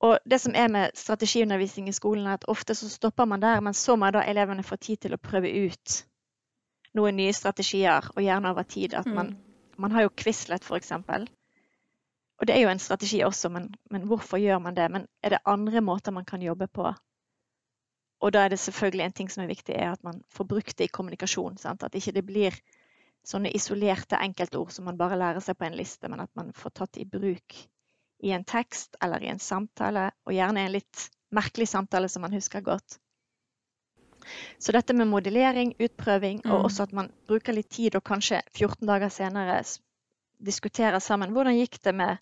Og 0.00 0.18
det 0.30 0.38
som 0.40 0.54
er 0.54 0.68
med 0.70 0.94
strategiundervisning 0.94 1.88
i 1.90 1.96
skolen, 1.96 2.26
er 2.26 2.38
at 2.38 2.46
ofte 2.48 2.74
så 2.78 2.88
stopper 2.88 3.26
man 3.26 3.42
der, 3.42 3.60
men 3.60 3.74
så 3.74 3.96
må 3.98 4.10
da 4.14 4.22
elevene 4.22 4.62
få 4.62 4.76
tid 4.76 5.02
til 5.02 5.16
å 5.16 5.22
prøve 5.22 5.50
ut 5.50 5.96
noen 6.94 7.18
nye 7.18 7.34
strategier, 7.34 8.06
og 8.14 8.22
gjerne 8.22 8.52
over 8.52 8.62
tid. 8.62 8.94
At 8.94 9.10
man, 9.10 9.34
mm. 9.34 9.74
man 9.82 9.96
har 9.96 10.06
jo 10.06 10.14
Quizlet, 10.14 10.64
f.eks. 10.64 10.92
Og 12.38 12.46
det 12.46 12.54
er 12.54 12.62
jo 12.62 12.70
en 12.70 12.82
strategi 12.82 13.20
også, 13.26 13.50
men, 13.50 13.68
men, 13.90 14.06
hvorfor 14.06 14.38
gjør 14.38 14.60
man 14.62 14.76
det? 14.76 14.86
Men 14.94 15.06
er 15.22 15.34
det 15.34 15.44
andre 15.44 15.80
måter 15.82 16.14
man 16.14 16.24
kan 16.24 16.42
jobbe 16.42 16.68
på? 16.70 16.92
Og 18.22 18.32
da 18.34 18.44
er 18.44 18.48
det 18.54 18.58
selvfølgelig 18.58 19.04
en 19.04 19.12
ting 19.12 19.30
som 19.30 19.42
er 19.42 19.50
viktig, 19.50 19.74
er 19.74 19.92
at 19.92 20.04
man 20.06 20.22
får 20.30 20.44
brukt 20.44 20.78
det 20.78 20.88
i 20.88 20.92
kommunikasjon. 20.92 21.58
Sant? 21.58 21.82
At 21.82 21.94
ikke 21.94 22.14
det 22.14 22.24
blir 22.26 22.54
sånne 23.26 23.50
isolerte 23.54 24.18
enkeltord 24.22 24.70
som 24.74 24.86
man 24.88 24.98
bare 24.98 25.18
lærer 25.18 25.42
seg 25.44 25.58
på 25.58 25.66
en 25.66 25.76
liste, 25.78 26.08
men 26.08 26.22
at 26.22 26.30
man 26.38 26.54
får 26.54 26.74
tatt 26.80 26.98
i 26.98 27.06
bruk 27.06 27.58
i 28.22 28.32
en 28.34 28.44
tekst 28.44 28.96
eller 29.02 29.22
i 29.22 29.30
en 29.30 29.42
samtale, 29.42 30.08
og 30.26 30.34
gjerne 30.34 30.64
en 30.64 30.74
litt 30.74 31.08
merkelig 31.34 31.68
samtale 31.70 32.08
som 32.10 32.24
man 32.26 32.34
husker 32.34 32.64
godt. 32.66 32.98
Så 34.58 34.74
dette 34.74 34.94
med 34.96 35.08
modellering, 35.08 35.74
utprøving, 35.78 36.42
og 36.46 36.54
mm. 36.54 36.64
også 36.66 36.88
at 36.88 36.94
man 36.96 37.10
bruker 37.28 37.54
litt 37.54 37.70
tid 37.70 37.96
og 37.96 38.04
kanskje 38.06 38.40
14 38.56 38.88
dager 38.88 39.12
senere 39.12 39.60
diskuterer 40.44 40.98
sammen. 41.02 41.32
Hvordan 41.34 41.56
gikk 41.58 41.78
det 41.84 41.94
med 41.94 42.18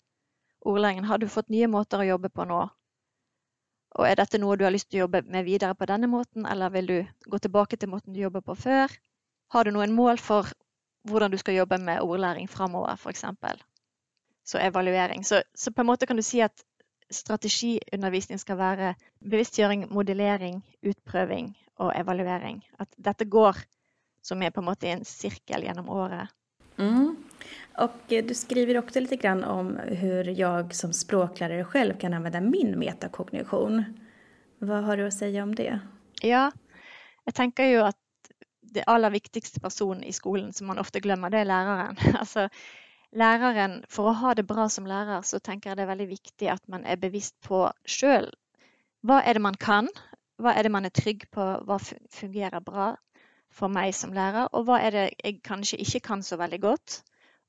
ordlæringen? 0.61 1.05
Har 1.05 1.17
du 1.17 1.27
fått 1.29 1.49
nye 1.53 1.67
måter 1.67 2.01
å 2.01 2.07
jobbe 2.07 2.29
på 2.29 2.45
nå? 2.47 2.61
Og 3.97 4.05
er 4.05 4.19
dette 4.19 4.39
noe 4.41 4.57
du 4.57 4.65
har 4.65 4.73
lyst 4.73 4.89
til 4.91 4.99
å 4.99 5.05
jobbe 5.05 5.23
med 5.25 5.45
videre 5.47 5.75
på 5.75 5.87
denne 5.89 6.09
måten, 6.11 6.45
eller 6.45 6.73
vil 6.73 6.87
du 6.87 6.97
gå 7.31 7.39
tilbake 7.41 7.77
til 7.77 7.89
måten 7.89 8.13
du 8.13 8.21
jobber 8.21 8.43
på 8.45 8.55
før? 8.55 8.93
Har 9.53 9.63
du 9.63 9.71
noen 9.71 9.95
mål 9.95 10.19
for 10.21 10.51
hvordan 11.07 11.31
du 11.31 11.37
skal 11.39 11.55
jobbe 11.55 11.79
med 11.79 12.03
ordlæring 12.03 12.49
framover, 12.51 12.97
f.eks.? 12.99 13.23
Så 14.47 14.59
evaluering. 14.63 15.23
Så, 15.25 15.41
så, 15.55 15.71
på 15.71 15.81
en 15.81 15.89
måte 15.89 16.05
kan 16.05 16.15
du 16.15 16.23
si 16.23 16.41
at 16.43 16.63
strategiundervisning 17.11 18.39
skal 18.39 18.59
være 18.59 18.93
bevisstgjøring, 19.23 19.87
modellering, 19.91 20.61
utprøving 20.83 21.53
og 21.83 21.93
evaluering. 21.95 22.61
At 22.79 22.91
dette 22.97 23.25
går 23.25 23.59
som 24.23 24.43
er 24.43 24.51
på 24.51 24.59
en 24.61 24.67
måte 24.67 24.87
i 24.87 24.95
en 24.95 25.05
sirkel 25.07 25.63
gjennom 25.63 25.89
året. 25.89 26.31
Mm. 26.77 27.15
Och 27.77 27.91
du 28.07 28.33
skriver 28.33 28.77
också 28.77 28.99
lite 28.99 29.15
grann 29.15 29.43
om 29.43 29.77
hur 29.77 30.23
jag 30.23 30.75
som 30.75 30.93
språklärare 30.93 31.63
själv 31.63 31.97
kan 31.97 32.13
använda 32.13 32.41
min 32.41 32.79
metakognition. 32.79 33.83
Vad 34.59 34.83
har 34.83 34.97
du 34.97 35.05
å 35.05 35.11
si 35.11 35.41
om 35.41 35.55
det? 35.55 35.79
Ja, 36.25 36.51
jeg 37.25 37.35
tenker 37.37 37.67
jo 37.69 37.83
at 37.85 37.99
det 38.61 38.87
aller 38.89 39.13
viktigste 39.13 39.59
personen 39.61 40.01
i 40.03 40.13
skolen 40.13 40.53
som 40.53 40.67
man 40.67 40.81
ofte 40.81 40.99
glemmer, 40.99 41.29
det 41.29 41.43
er 41.43 41.49
læreren. 41.51 41.99
altså, 42.17 42.47
læreren, 43.21 43.83
For 43.89 44.09
å 44.09 44.15
ha 44.23 44.33
det 44.33 44.47
bra 44.49 44.65
som 44.69 44.89
lærer, 44.89 45.21
så 45.21 45.39
tenker 45.39 45.69
jeg 45.69 45.77
det 45.77 45.85
er 45.85 45.91
veldig 45.93 46.09
viktig 46.09 46.49
at 46.49 46.63
man 46.67 46.85
er 46.85 46.97
bevisst 46.97 47.35
på 47.45 47.67
sjøl. 47.85 48.31
Hva 49.05 49.21
er 49.21 49.37
det 49.37 49.43
man 49.45 49.59
kan? 49.59 49.91
Hva 50.41 50.55
er 50.57 50.65
det 50.65 50.73
man 50.73 50.89
er 50.89 50.95
trygg 50.97 51.27
på? 51.29 51.45
Hva 51.69 51.77
fungerer 51.77 52.65
bra 52.65 52.95
for 53.53 53.69
meg 53.69 53.93
som 53.93 54.17
lærer? 54.17 54.49
Og 54.57 54.65
hva 54.65 54.81
er 54.81 54.97
det 54.97 55.05
jeg 55.21 55.43
kanskje 55.45 55.77
ikke 55.85 56.03
kan 56.09 56.25
så 56.25 56.41
veldig 56.41 56.61
godt? 56.65 57.03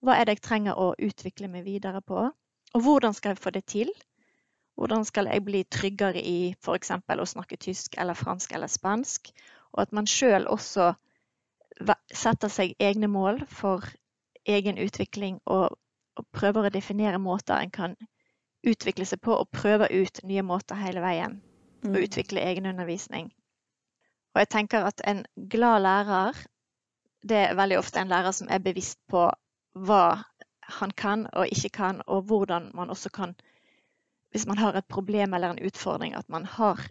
Hva 0.04 0.14
er 0.14 0.28
det 0.28 0.38
jeg 0.38 0.44
trenger 0.46 0.78
å 0.78 0.92
utvikle 0.94 1.50
meg 1.50 1.66
videre 1.66 2.02
på? 2.06 2.28
Og 2.76 2.84
hvordan 2.84 3.14
skal 3.16 3.34
jeg 3.34 3.42
få 3.42 3.50
det 3.54 3.64
til? 3.66 3.90
Hvordan 4.78 5.04
skal 5.04 5.26
jeg 5.26 5.42
bli 5.44 5.64
tryggere 5.64 6.20
i 6.22 6.54
f.eks. 6.54 6.92
å 6.94 7.26
snakke 7.26 7.58
tysk 7.58 7.96
eller 7.98 8.14
fransk 8.14 8.52
eller 8.54 8.70
spansk? 8.70 9.32
Og 9.74 9.82
at 9.82 9.92
man 9.92 10.06
sjøl 10.06 10.46
også 10.46 10.92
setter 12.14 12.50
seg 12.50 12.76
egne 12.78 13.08
mål 13.10 13.42
for 13.50 13.86
egen 14.48 14.78
utvikling 14.78 15.40
og, 15.46 15.74
og, 16.16 16.26
prøver 16.32 16.66
å 16.66 16.74
definere 16.74 17.18
måter 17.18 17.58
en 17.58 17.74
kan 17.74 17.96
utvikle 18.66 19.06
seg 19.06 19.20
på, 19.22 19.34
og 19.34 19.50
prøver 19.54 19.92
ut 19.92 20.22
nye 20.26 20.42
måter 20.42 20.78
hele 20.78 21.02
veien. 21.02 21.38
Og 21.84 21.94
mm. 21.94 22.00
utvikle 22.02 22.42
egen 22.42 22.66
undervisning. 22.66 23.30
Og 24.34 24.42
jeg 24.42 24.50
tenker 24.54 24.86
at 24.86 25.02
en 25.06 25.24
glad 25.50 25.82
lærer, 25.82 26.40
det 27.22 27.38
er 27.44 27.58
veldig 27.58 27.78
ofte 27.78 28.02
en 28.02 28.10
lærer 28.10 28.34
som 28.34 28.50
er 28.50 28.62
bevisst 28.62 28.98
på 29.10 29.28
hva 29.86 30.22
han 30.78 30.90
kan 30.90 31.26
og 31.32 31.48
ikke 31.48 31.70
kan, 31.78 32.02
og 32.06 32.28
hvordan 32.28 32.70
man 32.74 32.90
også 32.90 33.10
kan 33.10 33.36
Hvis 34.30 34.46
man 34.46 34.58
har 34.58 34.76
et 34.76 34.84
problem 34.84 35.34
eller 35.34 35.50
en 35.50 35.66
utfordring, 35.66 36.14
at 36.14 36.28
man 36.28 36.44
har 36.44 36.82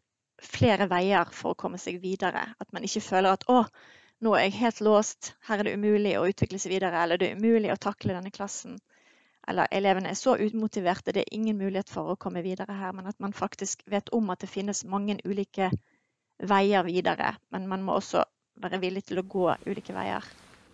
flere 0.42 0.88
veier 0.90 1.30
for 1.32 1.54
å 1.54 1.58
komme 1.58 1.78
seg 1.78 2.00
videre. 2.02 2.42
At 2.60 2.74
man 2.74 2.84
ikke 2.84 3.02
føler 3.02 3.36
at 3.38 3.44
'å, 3.48 3.66
nå 4.22 4.34
er 4.34 4.48
jeg 4.48 4.58
helt 4.58 4.82
låst, 4.82 5.36
her 5.46 5.60
er 5.60 5.64
det 5.64 5.74
umulig 5.78 6.16
å 6.18 6.26
utvikle 6.26 6.60
seg 6.60 6.72
videre', 6.72 7.04
eller 7.04 7.18
'det 7.18 7.30
er 7.30 7.36
umulig 7.38 7.72
å 7.72 7.78
takle 7.78 8.14
denne 8.14 8.32
klassen'. 8.32 8.80
Eller 9.48 9.68
'elevene 9.72 10.10
er 10.10 10.18
så 10.18 10.36
utmotiverte, 10.36 11.14
det 11.14 11.22
er 11.22 11.38
ingen 11.38 11.58
mulighet 11.58 11.90
for 11.90 12.10
å 12.10 12.18
komme 12.18 12.42
videre 12.42 12.74
her'. 12.74 12.94
Men 12.94 13.08
at 13.08 13.20
man 13.20 13.34
faktisk 13.34 13.84
vet 13.86 14.10
om 14.12 14.30
at 14.30 14.40
det 14.40 14.50
finnes 14.50 14.84
mange 14.86 15.20
ulike 15.26 15.72
veier 16.40 16.84
videre. 16.84 17.36
Men 17.52 17.68
man 17.68 17.84
må 17.84 17.94
også 17.94 18.24
være 18.56 18.82
villig 18.82 19.06
til 19.06 19.20
å 19.20 19.28
gå 19.30 19.56
ulike 19.68 19.94
veier. 19.94 20.24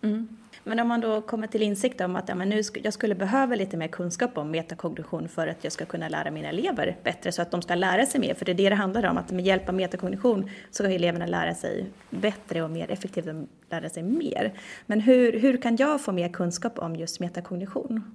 Mm. 0.04 0.28
Men 0.64 0.80
om 0.80 0.88
man 0.88 1.00
då 1.00 1.20
kommer 1.20 1.46
till 1.46 1.62
insikt 1.62 2.00
om 2.00 2.16
att 2.16 2.28
ja, 2.28 2.34
men 2.34 2.48
nu 2.48 2.62
jag 2.82 2.92
skulle 2.92 3.14
behöva 3.14 3.54
lite 3.54 3.76
mer 3.76 3.88
kunskap 3.88 4.38
om 4.38 4.50
metakognition 4.50 5.28
för 5.28 5.46
att 5.46 5.64
jag 5.64 5.72
ska 5.72 5.84
kunna 5.84 6.08
lära 6.08 6.30
mina 6.30 6.48
elever 6.48 6.96
bättre 7.04 7.32
så 7.32 7.42
att 7.42 7.50
de 7.50 7.62
ska 7.62 7.74
lära 7.74 8.06
sig 8.06 8.20
mer. 8.20 8.34
För 8.34 8.44
det 8.44 8.52
är 8.52 8.54
det 8.54 8.68
det 8.68 8.74
handlar 8.74 9.10
om, 9.10 9.18
att 9.18 9.30
med 9.30 9.44
hjälp 9.44 9.68
av 9.68 9.74
metakognition 9.74 10.50
så 10.70 10.84
ska 10.84 10.92
eleverna 10.92 11.26
lära 11.26 11.54
sig 11.54 11.90
bättre 12.10 12.62
och 12.62 12.70
mer 12.70 12.90
effektivt 12.90 13.48
lära 13.70 13.90
sig 13.90 14.02
mer. 14.02 14.52
Men 14.86 15.00
hur 15.00 15.62
kan 15.62 15.76
jag 15.76 16.00
få 16.00 16.12
mer 16.12 16.28
kunskap 16.28 16.78
om 16.78 16.96
just 16.96 17.20
metakognition? 17.20 18.14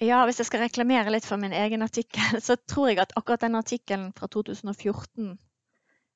Ja, 0.00 0.20
hvis 0.26 0.38
jeg 0.38 0.46
skal 0.46 0.60
reklamere 0.62 1.10
litt 1.10 1.24
for 1.26 1.40
min 1.42 1.52
egen 1.52 1.82
artikkel, 1.82 2.38
så 2.42 2.54
tror 2.56 2.92
jeg 2.92 3.00
at 3.02 3.12
akkurat 3.18 3.42
den 3.42 3.58
artikkelen 3.58 4.12
fra 4.14 4.28
2014 4.28 5.38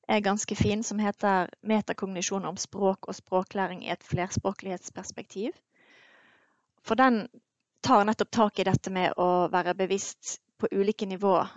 er 0.07 0.19
ganske 0.19 0.55
fin, 0.55 0.83
som 0.83 0.99
heter 0.99 1.47
'Metakognisjon 1.61 2.45
om 2.45 2.57
språk 2.57 3.07
og 3.07 3.15
språklæring 3.15 3.85
i 3.85 3.91
et 3.91 4.03
flerspråklighetsperspektiv'. 4.03 5.59
For 6.83 6.95
den 6.95 7.27
tar 7.83 8.03
nettopp 8.03 8.31
tak 8.31 8.59
i 8.59 8.63
dette 8.63 8.91
med 8.91 9.13
å 9.17 9.47
være 9.51 9.75
bevisst 9.75 10.39
på 10.59 10.67
ulike 10.71 11.05
nivå 11.05 11.47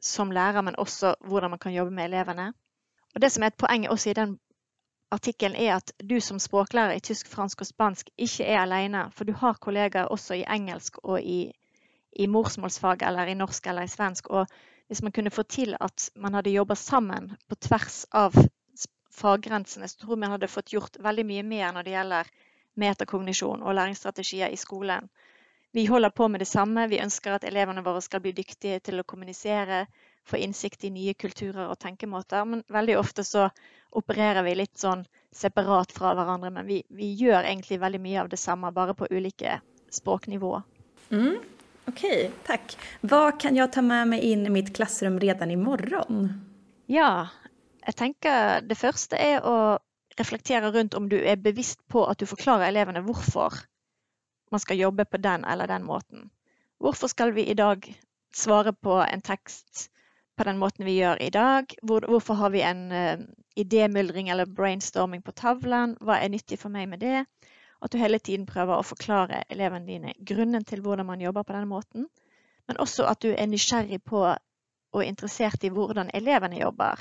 som 0.00 0.30
lærer, 0.30 0.60
men 0.60 0.78
også 0.78 1.14
hvordan 1.20 1.50
man 1.50 1.58
kan 1.58 1.72
jobbe 1.72 1.90
med 1.90 2.04
elevene. 2.04 2.52
Og 3.14 3.20
Det 3.20 3.32
som 3.32 3.42
er 3.42 3.46
et 3.46 3.58
poeng 3.58 3.88
også 3.88 4.10
i 4.10 4.12
den 4.12 4.38
artikkelen, 5.10 5.56
er 5.56 5.76
at 5.76 5.92
du 6.10 6.20
som 6.20 6.38
språklærer 6.38 6.92
i 6.92 7.00
tysk, 7.00 7.28
fransk 7.28 7.60
og 7.60 7.66
spansk 7.66 8.10
ikke 8.18 8.44
er 8.44 8.60
alene. 8.62 9.10
For 9.12 9.24
du 9.24 9.32
har 9.32 9.58
kollegaer 9.60 10.04
også 10.04 10.34
i 10.34 10.44
engelsk 10.48 10.98
og 11.02 11.22
i, 11.22 11.52
i 12.12 12.26
morsmålsfag 12.26 13.02
eller 13.02 13.26
i 13.26 13.34
norsk 13.34 13.66
eller 13.66 13.82
i 13.82 13.88
svensk. 13.88 14.30
Og 14.30 14.46
hvis 14.90 15.02
man 15.06 15.14
kunne 15.14 15.30
få 15.30 15.44
til 15.46 15.76
at 15.78 16.10
man 16.18 16.34
hadde 16.34 16.50
jobba 16.50 16.74
sammen 16.74 17.30
på 17.48 17.54
tvers 17.62 18.02
av 18.10 18.34
faggrensene, 19.14 19.86
så 19.88 20.00
tror 20.00 20.16
jeg 20.16 20.22
man 20.24 20.32
hadde 20.34 20.50
fått 20.50 20.72
gjort 20.74 20.98
veldig 20.98 21.24
mye 21.28 21.44
mer 21.46 21.74
når 21.76 21.86
det 21.86 21.92
gjelder 21.94 22.30
metakognisjon 22.80 23.62
og 23.62 23.76
læringsstrategier 23.78 24.50
i 24.50 24.58
skolen. 24.58 25.06
Vi 25.70 25.84
holder 25.86 26.10
på 26.10 26.26
med 26.28 26.42
det 26.42 26.48
samme. 26.50 26.88
Vi 26.90 26.98
ønsker 26.98 27.36
at 27.36 27.46
elevene 27.46 27.84
våre 27.86 28.02
skal 28.02 28.22
bli 28.24 28.32
dyktige 28.34 28.80
til 28.82 28.98
å 28.98 29.06
kommunisere, 29.06 29.84
få 30.26 30.40
innsikt 30.42 30.84
i 30.84 30.90
nye 30.90 31.14
kulturer 31.14 31.70
og 31.70 31.78
tenkemåter. 31.78 32.42
Men 32.44 32.64
veldig 32.66 32.98
ofte 32.98 33.22
så 33.24 33.46
opererer 33.94 34.42
vi 34.42 34.56
litt 34.58 34.74
sånn 34.78 35.04
separat 35.30 35.94
fra 35.94 36.16
hverandre. 36.18 36.50
Men 36.50 36.66
vi, 36.66 36.82
vi 36.90 37.12
gjør 37.14 37.44
egentlig 37.44 37.78
veldig 37.78 38.02
mye 38.02 38.24
av 38.24 38.34
det 38.34 38.42
samme, 38.42 38.74
bare 38.74 38.98
på 38.98 39.06
ulike 39.14 39.60
språknivåer. 39.94 40.66
Mm. 41.14 41.38
Okej, 41.88 42.30
tack. 42.46 42.76
Vad 43.00 43.40
kan 43.40 43.56
jag 43.56 43.72
ta 43.72 43.82
med 43.82 44.08
meg 44.08 44.20
inn 44.22 44.46
i 44.46 44.50
mitt 44.50 44.74
klassrum 44.76 45.20
redan 45.20 45.50
imorgon? 45.50 46.28
Ja, 46.86 47.28
jeg 47.86 47.96
tenker 47.96 48.60
det 48.66 48.78
første 48.78 49.18
er 49.18 49.46
å 49.46 49.78
reflektere 50.18 50.70
rundt 50.74 50.94
om 50.94 51.08
du 51.08 51.16
er 51.18 51.40
bevisst 51.40 51.80
på 51.88 52.04
at 52.06 52.20
du 52.20 52.26
forklarer 52.28 52.68
elevene 52.68 53.02
hvorfor 53.06 53.62
man 54.50 54.60
skal 54.60 54.78
jobbe 54.78 55.04
på 55.04 55.20
den 55.22 55.44
eller 55.44 55.70
den 55.70 55.86
måten. 55.86 56.30
Hvorfor 56.80 57.08
skal 57.08 57.32
vi 57.32 57.46
i 57.46 57.54
dag 57.54 57.86
svare 58.34 58.72
på 58.72 59.00
en 59.02 59.22
tekst 59.22 59.88
på 60.36 60.44
den 60.44 60.58
måten 60.58 60.84
vi 60.84 60.98
gjør 60.98 61.22
i 61.22 61.30
dag? 61.30 61.74
Hvor, 61.82 62.06
hvorfor 62.08 62.34
har 62.34 62.50
vi 62.50 62.62
en 62.62 62.92
uh, 62.92 63.18
eller 63.56 64.46
brainstorming 64.46 65.22
på 65.22 65.32
tavlen? 65.32 65.96
Hva 66.00 66.18
er 66.18 66.28
nyttig 66.28 66.58
for 66.58 66.72
meg 66.72 66.88
med 66.88 67.00
det? 67.00 67.24
At 67.80 67.92
du 67.92 67.98
hele 67.98 68.18
tiden 68.18 68.46
prøver 68.46 68.76
å 68.76 68.86
forklare 68.86 69.44
elevene 69.48 69.86
dine 69.86 70.14
grunnen 70.26 70.64
til 70.68 70.82
hvordan 70.84 71.08
man 71.08 71.20
jobber 71.20 71.46
på 71.46 71.56
denne 71.56 71.70
måten. 71.70 72.06
Men 72.68 72.80
også 72.82 73.06
at 73.08 73.22
du 73.24 73.30
er 73.32 73.48
nysgjerrig 73.48 74.02
på 74.04 74.24
og 74.90 75.06
interessert 75.06 75.64
i 75.64 75.70
hvordan 75.72 76.10
elevene 76.14 76.60
jobber. 76.60 77.00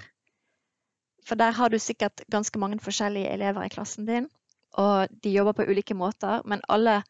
For 1.26 1.36
der 1.36 1.52
har 1.58 1.70
du 1.70 1.80
sikkert 1.80 2.24
ganske 2.32 2.60
mange 2.60 2.80
forskjellige 2.80 3.30
elever 3.34 3.65
i 3.65 3.74
klassen 3.74 4.06
din. 4.08 4.30
Og 4.78 5.10
de 5.24 5.34
jobber 5.34 5.58
på 5.58 5.65
ulike 5.70 5.98
måter, 5.98 6.42
men 6.46 6.62
alle 6.70 7.02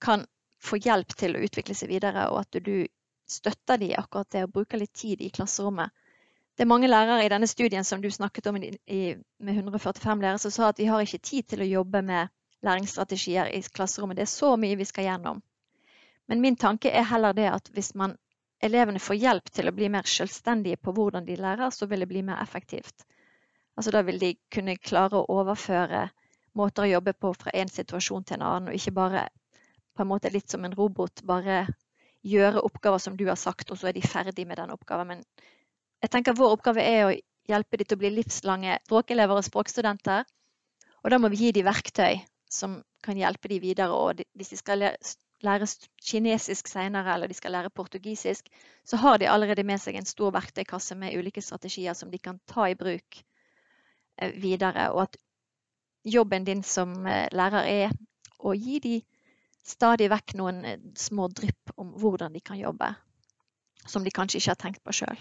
kan 0.00 0.24
få 0.64 0.80
hjelp 0.80 1.12
til 1.16 1.36
å 1.36 1.42
utvikle 1.44 1.76
seg 1.76 1.92
videre, 1.92 2.28
og 2.32 2.40
at 2.40 2.64
du 2.64 2.86
støtter 3.28 3.80
de 3.80 3.92
akkurat 3.96 4.30
det 4.32 4.44
å 4.44 4.50
bruke 4.52 4.80
litt 4.80 4.92
tid 4.96 5.20
i 5.20 5.30
klasserommet. 5.32 5.92
Det 6.56 6.64
er 6.64 6.70
mange 6.70 6.88
lærere 6.88 7.24
i 7.24 7.30
denne 7.32 7.48
studien 7.50 7.84
som 7.84 8.00
du 8.00 8.10
snakket 8.10 8.46
om 8.46 8.56
med 8.56 9.54
145 9.56 10.20
lærere, 10.22 10.38
som 10.38 10.52
sa 10.54 10.68
at 10.70 10.80
vi 10.80 10.88
har 10.88 11.02
ikke 11.02 11.24
tid 11.24 11.48
til 11.50 11.64
å 11.64 11.70
jobbe 11.70 12.02
med 12.02 12.32
læringsstrategier 12.64 13.50
i 13.52 13.62
klasserommet. 13.74 14.16
Det 14.18 14.26
er 14.26 14.32
så 14.32 14.54
mye 14.60 14.78
vi 14.80 14.86
skal 14.88 15.08
gjennom. 15.08 15.42
Men 16.28 16.40
min 16.40 16.56
tanke 16.56 16.90
er 16.90 17.04
heller 17.08 17.36
det 17.36 17.48
at 17.50 17.68
hvis 17.72 17.94
man, 17.94 18.16
elevene 18.64 19.02
får 19.02 19.20
hjelp 19.20 19.50
til 19.52 19.68
å 19.68 19.74
bli 19.76 19.90
mer 19.92 20.08
selvstendige 20.08 20.80
på 20.80 20.94
hvordan 20.96 21.26
de 21.26 21.36
lærer, 21.36 21.70
så 21.70 21.86
vil 21.86 22.00
det 22.00 22.08
bli 22.08 22.22
mer 22.24 22.40
effektivt. 22.42 23.04
Altså 23.76 23.90
Da 23.90 24.02
vil 24.02 24.20
de 24.22 24.34
kunne 24.54 24.76
klare 24.78 25.20
å 25.20 25.40
overføre 25.40 26.08
måter 26.54 26.84
å 26.84 26.92
jobbe 26.92 27.12
på 27.18 27.32
fra 27.34 27.52
en 27.54 27.68
situasjon 27.68 28.24
til 28.24 28.38
en 28.38 28.46
annen, 28.48 28.68
og 28.70 28.78
ikke 28.78 28.94
bare 28.94 29.26
på 29.94 30.02
en 30.02 30.10
måte 30.10 30.30
litt 30.30 30.50
som 30.50 30.64
en 30.64 30.74
robot, 30.74 31.22
bare 31.26 31.66
gjøre 32.24 32.62
oppgaver 32.64 33.02
som 33.02 33.16
du 33.18 33.26
har 33.28 33.38
sagt, 33.38 33.70
og 33.70 33.78
så 33.78 33.90
er 33.90 33.96
de 33.96 34.06
ferdig 34.06 34.46
med 34.46 34.58
den 34.58 34.72
oppgaven. 34.72 35.10
Men 35.10 35.24
jeg 36.02 36.10
tenker 36.14 36.38
vår 36.38 36.56
oppgave 36.56 36.82
er 36.82 37.08
å 37.08 37.16
hjelpe 37.50 37.76
de 37.76 37.84
til 37.84 37.98
å 37.98 38.02
bli 38.02 38.14
livslange 38.14 38.78
språkelever 38.86 39.40
og 39.40 39.46
språkstudenter. 39.46 40.24
Og 41.04 41.12
da 41.12 41.18
må 41.20 41.28
vi 41.32 41.42
gi 41.42 41.52
de 41.52 41.66
verktøy 41.66 42.22
som 42.54 42.80
kan 43.04 43.18
hjelpe 43.18 43.50
de 43.50 43.60
videre. 43.62 43.92
Og 43.92 44.22
hvis 44.38 44.52
de 44.54 44.58
skal 44.60 44.84
lære 45.44 45.68
kinesisk 46.02 46.68
senere, 46.70 47.14
eller 47.14 47.28
de 47.28 47.36
skal 47.36 47.52
lære 47.52 47.70
portugisisk, 47.70 48.48
så 48.84 48.96
har 48.96 49.18
de 49.18 49.28
allerede 49.28 49.64
med 49.66 49.80
seg 49.82 49.98
en 49.98 50.08
stor 50.08 50.32
verktøykasse 50.34 50.96
med 50.98 51.16
ulike 51.18 51.42
strategier 51.42 51.96
som 51.98 52.10
de 52.10 52.18
kan 52.18 52.40
ta 52.50 52.68
i 52.70 52.78
bruk 52.78 53.20
eh, 54.18 54.32
videre. 54.40 54.90
Og 54.92 55.02
at 55.08 55.16
jobben 56.04 56.44
din 56.44 56.62
som 56.62 56.94
eh, 57.06 57.28
lærer 57.32 57.64
er 57.64 57.98
å 58.38 58.54
gi 58.54 58.78
de 58.84 58.94
stadig 59.64 60.10
vekk 60.12 60.36
noen 60.40 60.64
eh, 60.68 60.80
små 60.96 61.28
drypp 61.32 61.74
om 61.76 61.94
hvordan 62.00 62.32
de 62.36 62.44
kan 62.44 62.60
jobbe, 62.60 62.94
som 63.86 64.04
de 64.04 64.12
kanskje 64.14 64.40
ikke 64.40 64.54
har 64.56 64.62
tenkt 64.66 64.84
på 64.84 64.96
sjøl. 65.02 65.20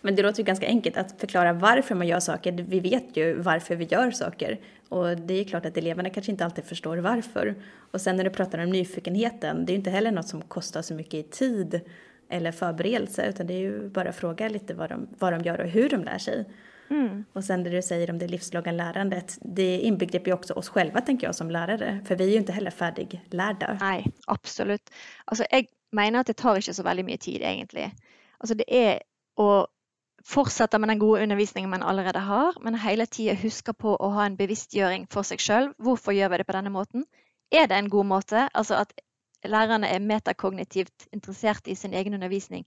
Men 0.00 0.16
det 0.16 0.22
låter 0.22 0.38
ju 0.38 0.44
ganska 0.44 0.66
enkelt 0.66 0.96
att 0.96 1.20
förklara 1.20 1.52
varför 1.52 1.94
man 1.94 2.06
gör 2.06 2.20
saker. 2.20 2.52
Vi 2.52 2.80
vet 2.80 3.16
ju 3.16 3.34
varför 3.34 3.76
vi 3.76 3.84
gör 3.84 4.10
saker. 4.10 4.60
Och 4.88 5.16
det 5.16 5.34
är 5.34 5.44
klart 5.44 5.66
att 5.66 5.76
eleverna 5.76 6.10
kanske 6.10 6.32
inte 6.32 6.44
alltid 6.44 6.64
förstår 6.64 6.96
varför. 6.96 7.54
Och 7.90 8.00
sen 8.00 8.16
när 8.16 8.24
du 8.24 8.30
pratar 8.30 8.58
om 8.58 8.70
nyfikenheten, 8.70 9.64
det 9.66 9.70
är 9.70 9.74
ju 9.74 9.78
inte 9.78 9.90
heller 9.90 10.12
något 10.12 10.28
som 10.28 10.42
kostar 10.42 10.82
så 10.82 10.94
mycket 10.94 11.14
i 11.14 11.22
tid 11.22 11.80
eller 12.28 12.52
förberedelse, 12.52 13.28
utan 13.28 13.46
det 13.46 13.54
är 13.54 13.58
ju 13.58 13.88
bara 13.88 14.08
att 14.08 14.16
fråga 14.16 14.48
lite 14.48 14.74
vad 14.74 14.90
de, 14.90 15.08
vad 15.18 15.32
de 15.32 15.42
gör 15.42 15.60
och 15.60 15.68
hur 15.68 15.88
de 15.88 16.04
lär 16.04 16.18
sig. 16.18 16.44
Mm. 16.90 17.24
Och 17.32 17.44
sen 17.44 17.62
det 17.64 17.70
du 17.70 17.82
säger 17.82 18.10
om 18.10 18.18
det 18.18 18.28
livslånga 18.28 18.72
lärandet, 18.72 19.38
det 19.40 19.78
inbegriper 19.78 20.30
ju 20.30 20.34
också 20.34 20.54
oss 20.54 20.68
själva 20.68 21.00
tänker 21.00 21.26
jag 21.26 21.34
som 21.34 21.50
lärare, 21.50 22.04
för 22.06 22.16
vi 22.16 22.24
är 22.24 22.30
ju 22.30 22.36
inte 22.36 22.52
heller 22.52 22.70
färdiglärda. 22.70 23.78
Nei, 23.80 24.04
absolut. 24.26 24.90
Altså, 25.24 25.44
jeg 25.50 25.66
mener 25.92 26.20
at 26.20 26.26
det 26.26 26.36
tar 26.36 26.60
ikke 26.60 26.74
så 26.74 26.82
veldig 26.82 27.04
mye 27.04 27.16
tid 27.16 27.42
egentlig. 27.42 27.90
Altså, 28.40 28.54
det 28.54 28.68
er 28.68 29.02
å 29.36 29.66
fortsette 30.26 30.78
med 30.78 30.88
den 30.88 31.00
gode 31.02 31.22
undervisningen 31.22 31.70
man 31.70 31.82
allerede 31.82 32.18
har, 32.18 32.56
men 32.62 32.78
hele 32.78 33.06
tida 33.06 33.34
huske 33.38 33.72
på 33.74 33.96
å 33.96 34.10
ha 34.16 34.26
en 34.26 34.36
bevisstgjøring 34.38 35.08
for 35.10 35.26
seg 35.26 35.42
sjøl. 35.42 35.72
Hvorfor 35.78 36.14
gjør 36.16 36.32
vi 36.32 36.40
det 36.40 36.46
på 36.46 36.56
denne 36.56 36.72
måten? 36.74 37.06
Er 37.50 37.66
det 37.66 37.78
en 37.78 37.90
god 37.90 38.06
måte? 38.06 38.48
Altså 38.54 38.78
at 38.80 38.94
lærerne 39.44 39.88
er 39.90 40.00
metakognitivt 40.00 41.08
interessert 41.12 41.66
i 41.66 41.74
sin 41.74 41.94
egen 41.94 42.14
undervisning. 42.14 42.64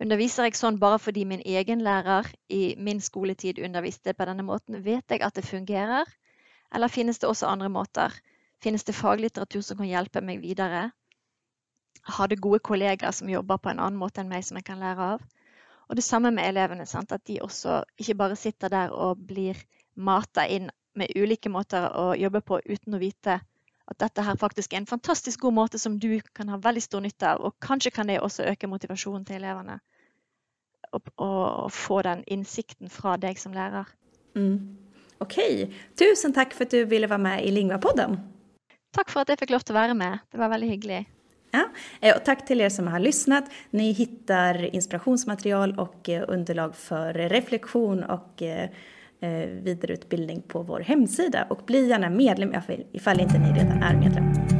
Underviser 0.00 0.46
jeg 0.46 0.56
sånn 0.56 0.78
bare 0.80 0.98
fordi 0.98 1.26
min 1.28 1.42
egen 1.44 1.82
lærer 1.84 2.28
i 2.48 2.74
min 2.78 3.00
skoletid 3.04 3.58
underviste 3.58 4.14
på 4.16 4.28
denne 4.28 4.44
måten? 4.44 4.78
Vet 4.84 5.10
jeg 5.10 5.22
at 5.22 5.36
det 5.36 5.44
fungerer? 5.44 6.08
Eller 6.74 6.88
finnes 6.88 7.18
det 7.18 7.28
også 7.28 7.50
andre 7.50 7.68
måter? 7.68 8.14
Finnes 8.62 8.84
det 8.84 8.94
faglitteratur 8.94 9.60
som 9.64 9.80
kan 9.80 9.88
hjelpe 9.88 10.22
meg 10.24 10.40
videre? 10.40 10.90
Har 12.16 12.28
det 12.28 12.40
gode 12.40 12.60
kollegaer 12.64 13.12
som 13.12 13.28
jobber 13.28 13.58
på 13.58 13.72
en 13.72 13.80
annen 13.80 14.00
måte 14.00 14.22
enn 14.22 14.28
meg, 14.28 14.44
som 14.44 14.56
jeg 14.56 14.64
kan 14.68 14.80
lære 14.80 15.14
av? 15.16 15.24
Og 15.90 15.98
det 15.98 16.06
samme 16.06 16.30
med 16.30 16.46
elevene. 16.46 16.86
Sant? 16.86 17.12
At 17.12 17.26
de 17.26 17.40
også 17.42 17.82
ikke 17.98 18.14
bare 18.14 18.38
sitter 18.38 18.70
der 18.70 18.94
og 18.94 19.18
blir 19.26 19.58
mata 19.98 20.46
inn 20.46 20.70
med 20.94 21.10
ulike 21.18 21.50
måter 21.50 21.90
å 21.98 22.12
jobbe 22.18 22.42
på 22.46 22.60
uten 22.66 22.94
å 22.94 23.02
vite 23.02 23.40
at 23.90 23.98
dette 23.98 24.22
her 24.22 24.36
faktisk 24.38 24.72
er 24.72 24.84
en 24.84 24.86
fantastisk 24.86 25.40
god 25.42 25.56
måte 25.56 25.78
som 25.78 25.98
du 25.98 26.20
kan 26.34 26.48
ha 26.48 26.60
veldig 26.62 26.82
stor 26.82 27.02
nytte 27.02 27.26
av. 27.26 27.40
Og 27.42 27.56
kanskje 27.62 27.90
kan 27.90 28.06
det 28.06 28.20
også 28.22 28.46
øke 28.46 28.70
motivasjonen 28.70 29.24
til 29.26 29.40
elevene. 29.40 29.80
Og, 30.94 31.10
og 31.18 31.72
få 31.74 32.00
den 32.06 32.22
innsikten 32.26 32.90
fra 32.90 33.16
deg 33.18 33.38
som 33.38 33.54
lærer. 33.54 33.90
Mm. 34.38 34.76
OK. 35.20 35.38
Tusen 35.98 36.34
takk 36.34 36.54
for 36.54 36.68
at 36.68 36.74
du 36.74 36.84
ville 36.90 37.10
være 37.10 37.22
med 37.22 37.46
i 37.46 37.50
Lingvapodden. 37.54 38.18
Takk 38.94 39.10
for 39.10 39.22
at 39.22 39.30
jeg 39.30 39.42
fikk 39.42 39.54
lov 39.54 39.66
til 39.66 39.74
å 39.74 39.80
være 39.80 39.98
med. 39.98 40.22
Det 40.30 40.38
var 40.38 40.54
veldig 40.54 40.70
hyggelig. 40.70 41.02
Ja, 41.50 41.64
eh, 42.00 42.16
och 42.16 42.24
tack 42.24 42.46
till 42.46 42.60
er 42.60 42.68
som 42.68 42.88
har 42.88 42.98
lyssnat. 42.98 43.44
Ni 43.70 43.92
hittar 43.92 44.74
inspirationsmaterial 44.74 45.78
och 45.78 46.08
eh, 46.08 46.24
underlag 46.28 46.76
för 46.76 47.12
reflektion 47.12 48.04
och 48.04 48.42
eh, 48.42 48.68
vidareutbildning 49.62 50.42
på 50.42 50.62
vår 50.62 50.80
hemsida. 50.80 51.46
Och 51.50 51.60
bli 51.66 51.88
gärna 51.88 52.10
medlem 52.10 52.54
ifall 52.92 53.20
inte 53.20 53.38
ni 53.38 53.60
redan 53.60 53.82
är 53.82 53.96
medlem. 53.96 54.59